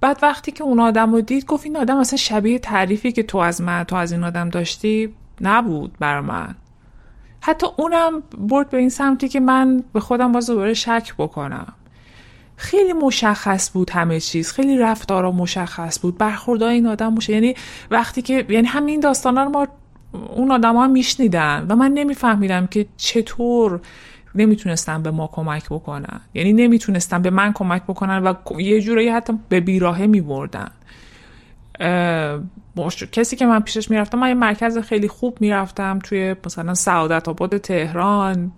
[0.00, 3.38] بعد وقتی که اون آدم رو دید گفت این آدم اصلا شبیه تعریفی که تو
[3.38, 6.54] از من تو از این آدم داشتی نبود بر من.
[7.40, 11.72] حتی اونم برد به این سمتی که من به خودم باز دوباره شک بکنم.
[12.56, 17.54] خیلی مشخص بود همه چیز خیلی رفتارا مشخص بود برخوردهای این آدم موشه یعنی
[17.90, 19.66] وقتی که یعنی همین داستانا رو ما
[20.12, 23.80] اون آدم ها میشنیدن و من نمیفهمیدم که چطور
[24.34, 26.20] نمی‌تونستن به ما کمک بکنن.
[26.34, 30.70] یعنی نمی‌تونستن به من کمک بکنن و یه جورایی حتی به بیراهه میبردن.
[33.12, 37.58] کسی که من پیشش می‌رفتم من یه مرکز خیلی خوب می‌رفتم توی مثلا سعادت آباد
[37.58, 38.52] تهران.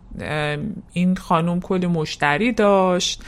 [0.93, 3.23] این خانوم کلی مشتری داشت.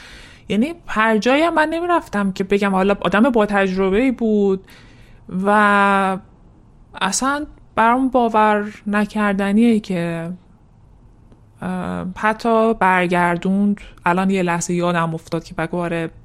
[0.49, 4.63] یعنی هر جایی من نمی‌رفتم که بگم حالا آدم با تجربه ای بود
[5.45, 6.17] و
[7.01, 7.45] اصلا
[7.75, 10.31] برام باور نکردنیه که
[12.17, 13.81] حتی برگردوند.
[14.05, 16.22] الان یه لحظه یادم افتاد که بگواره من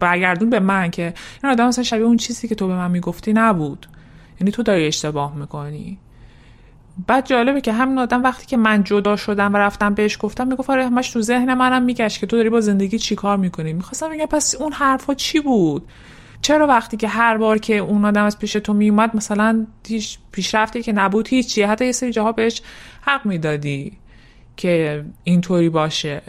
[0.00, 3.32] برگردون به من که این آدم مثلا شبیه اون چیزی که تو به من می‌گفتی
[3.32, 3.86] نبود.
[4.40, 5.98] یعنی تو داری اشتباه می‌کنی.
[7.06, 10.70] بعد جالبه که همین آدم وقتی که من جدا شدم و رفتم بهش گفتم می‌گفت
[10.70, 14.26] آره همش تو ذهن منم میگشت که تو داری با زندگی چیکار می‌کنی؟ می‌خواستم بگم
[14.26, 15.88] پس اون حرفا چی بود؟
[16.42, 20.82] چرا وقتی که هر بار که اون آدم از پیش تو میومد مثلا هیچ پیشرفتی
[20.82, 22.62] که نبود هیچی حتی یه سری جاها بهش
[23.00, 23.92] حق می‌دادی
[24.56, 26.22] که اینطوری باشه.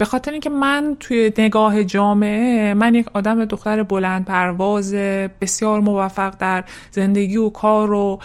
[0.00, 4.94] به خاطر اینکه من توی نگاه جامعه من یک آدم دختر بلند پرواز
[5.40, 8.18] بسیار موفق در زندگی و کار و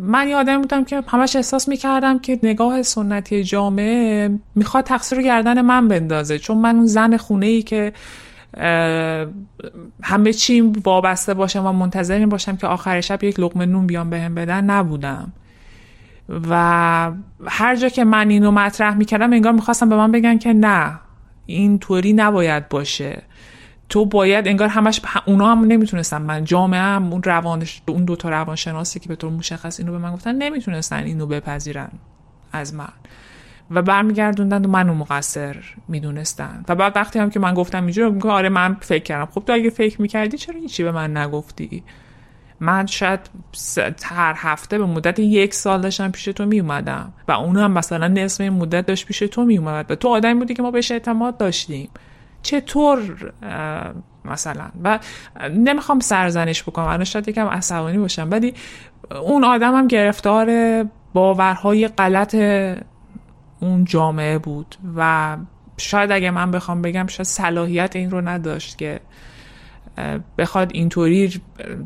[0.00, 5.60] من یه آدم بودم که همش احساس می‌کردم که نگاه سنتی جامعه می‌خواد تقصیر گردن
[5.60, 6.38] من بندازه.
[6.38, 7.92] چون من اون زن خونه ای که
[10.02, 14.34] همه چیم وابسته باشم و منتظر باشم که آخر شب یک لقمه نون بیام بهم
[14.34, 15.32] بدن نبودم.
[16.28, 17.12] و
[17.46, 21.00] هر جا که من اینو مطرح می‌کردم انگار می‌خواستم به من بگن که نه
[21.46, 23.22] این طوری نباید باشه.
[23.88, 26.22] تو باید انگار همش اونا هم نمی‌تونستن.
[26.22, 30.12] من جامعه هم اون روانش اون دوتا روانشناسی که به طور مشخص اینو به من
[30.12, 31.90] گفتن نمی‌تونستن اینو بپذیرن
[32.52, 32.92] از من.
[33.70, 35.56] و برمیگردوندن و منو مقصر
[35.88, 36.64] می‌دونستن.
[36.68, 39.30] و بعد وقتی هم که من گفتم اینجوری میگه آره من فکر کردم.
[39.32, 41.82] خب تو اگه فکر می‌کردی چرا هیچی به من نگفتی؟
[42.60, 43.20] من شاید
[44.02, 48.08] هر هفته به مدت یک سال داشتم پیش تو می اومدم و اون هم مثلا
[48.08, 50.90] نصف این مدت داشت پیش تو می اومد و تو آدمی بودی که ما بهش
[50.90, 51.90] اعتماد داشتیم.
[52.42, 53.32] چطور
[54.24, 54.98] مثلا؟ و
[55.50, 56.86] نمی‌خوام سرزنش بکنم.
[56.86, 58.28] الان شاید یکم عصبانی باشم.
[58.30, 58.54] ولی
[59.22, 60.48] اون آدم هم گرفتار
[61.14, 62.34] باورهای غلط
[63.60, 64.76] اون جامعه بود.
[64.96, 65.36] و
[65.76, 69.00] شاید اگه من بخوام بگم شاید صلاحیت این رو نداشت که
[70.38, 71.40] بخواد اینطوری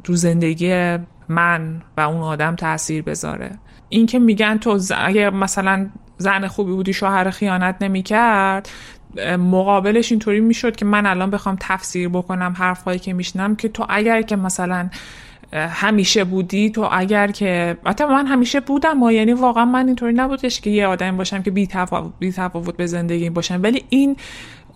[0.04, 3.50] تو زندگی من و اون آدم تاثیر بذاره.
[3.88, 5.86] این که میگن تو اگه مثلا
[6.18, 8.68] زن خوبی بودی شوهر خیانت نمی‌کرد
[9.38, 14.22] مقابلش اینطوری می‌شد که من الان بخوام تفسیر بکنم حرفهایی که میشنم که تو اگر
[14.22, 14.90] که مثلا
[15.52, 20.60] همیشه بودی تو اگر که حتی من همیشه بودم و یعنی واقعا من اینطوری نبودش
[20.60, 23.60] که یه آدم باشم که بی تفاوت, بی تفاوت به زندگی باشم.
[23.62, 24.16] ولی این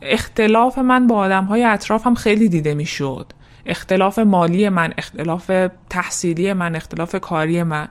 [0.05, 3.33] اختلاف من با آدم های اطرافم خیلی دیده می‌شد.
[3.67, 5.51] اختلاف مالی من اختلاف
[5.91, 7.89] تحصیلی من اختلاف کاری من.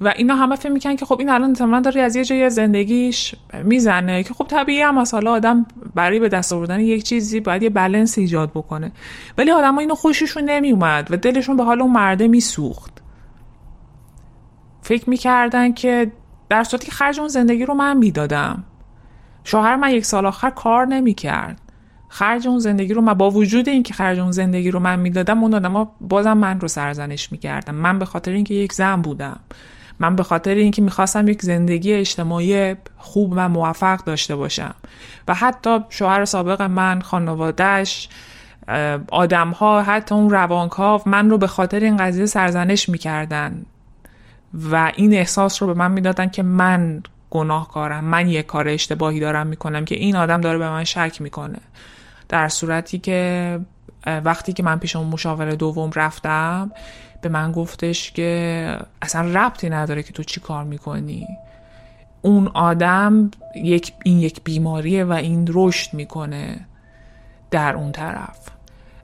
[0.00, 3.34] و اینا همه فکر می‌کنن که خب این الان احتمالاً داره از یه جای زندگیش
[3.64, 7.70] می‌زنه که خب طبیعی هم حالا آدم برای به دست آوردن یک چیزی باید یه
[7.70, 8.92] بلنس ایجاد بکنه.
[9.38, 13.02] ولی آدم ها اینو خوششون نمیومد و دلشون به حال اون مرده میسوخت.
[14.82, 16.12] فکر می‌کردن که
[16.48, 18.64] در صورتی که خرج اون زندگی رو من می‌دادم.
[19.44, 21.60] شوهر من یک سال آخر کار نمی‌کرد.
[22.08, 25.54] خرج اون زندگی رو من با وجود اینکه خرج اون زندگی رو من می‌دادم اون
[25.54, 29.40] آدما بازم من رو سرزنش می‌کردم من به خاطر اینکه یک زن بودم.
[29.98, 34.74] من به خاطر اینکه می‌خواستم یک زندگی اجتماعی خوب و موفق داشته باشم.
[35.28, 38.08] و حتی شوهر سابق من خانوادهش
[39.10, 43.66] آدم ها حتی اون روانکاو من رو به خاطر این قضیه سرزنش می‌کردن.
[44.70, 47.02] و این احساس رو به من می‌دادن که من
[47.34, 48.04] گناهکارم.
[48.04, 51.58] من یک کار اشتباهی دارم می‌کنم که این آدم داره به من شک می‌کنه.
[52.28, 53.60] در صورتی که
[54.06, 56.72] وقتی که من پیش اون مشاور دوم رفتم
[57.22, 61.26] به من گفتش که اصلا ربطی نداره که تو چی کار می‌کنی.
[62.22, 66.66] اون آدم یک این یک بیماریه و این رشد می‌کنه
[67.50, 68.38] در اون طرف.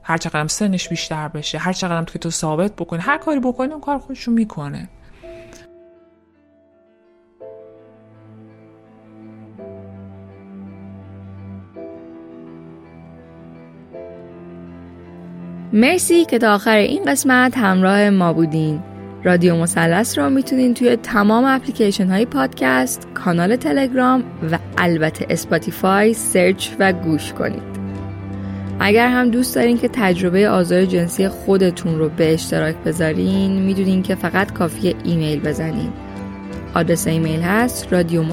[0.03, 3.81] هر چقدر سنش بیشتر بشه هر چقدر که تو ثابت بکنی هر کاری بکنی اون
[3.81, 4.89] کار خودشو می‌کنه.
[15.73, 18.83] مرسی که تا آخر این قسمت همراه ما بودین
[19.23, 26.69] رادیو مثلث را می‌تونین توی تمام اپلیکیشن های پادکست، کانال تلگرام و البته Spotify search
[26.79, 27.63] و گوش کنید.
[28.79, 34.15] اگر هم دوست دارین که تجربه آزار جنسی خودتون رو به اشتراک بذارین می‌دونین که
[34.15, 35.93] فقط کافیه ایمیل بزنین.
[36.73, 38.23] آدرس ایمیل هست رادیو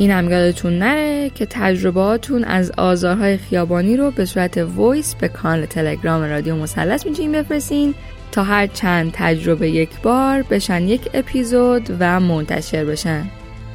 [0.00, 5.66] این هم یادتون نره که تجربهاتون از آزارهای خیابانی رو به صورت voice به کانال
[5.66, 7.94] تلگرام رادیو مثلث می‌تونین بفرستین
[8.32, 13.24] تا هر چند تجربه یک بار بشن یک اپیزود و منتشر بشن.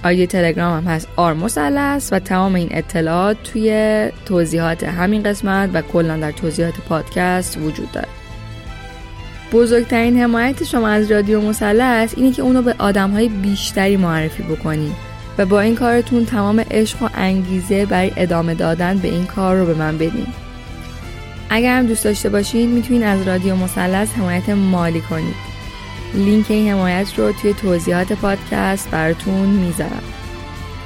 [0.04, 5.82] ID تلگرام هم هست آر مثلث و تمام این اطلاعات توی توضیحات همین قسمت و
[5.82, 8.08] کلا در توضیحات پادکست وجود داره.
[9.52, 15.46] بزرگترین حمایت شما از رادیو مثلث اینه که اونو به آدمهای بیشتری معرفی بکنید و
[15.46, 19.74] با این کارتون تمام عشق و انگیزه برای ادامه دادن به این کار رو به
[19.74, 20.28] من بدین.
[21.50, 25.36] اگر هم دوست داشته باشین می‌تونین از رادیو مثلث حمایت مالی کنید.
[26.14, 30.04] لینک این حمایت رو توی توضیحات پادکست براتون می‌ذارم.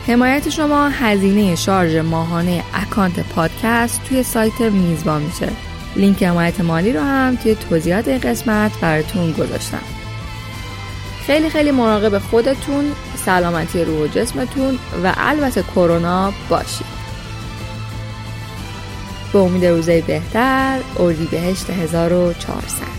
[0.07, 5.49] حمایت شما هزینه شارژ ماهانه اکانت پادکست توی سایت میزبان میشه.
[5.95, 9.81] لینک حمایت مالی رو هم توی توضیحات این قسمت براتون گذاشتم.
[11.27, 12.91] خیلی خیلی مراقب خودتون
[13.29, 16.87] سلامتی روح و جسمتون و البته کرونا باشید
[19.33, 20.79] به امید روزه بهتر
[21.25, 22.98] بهشت 1400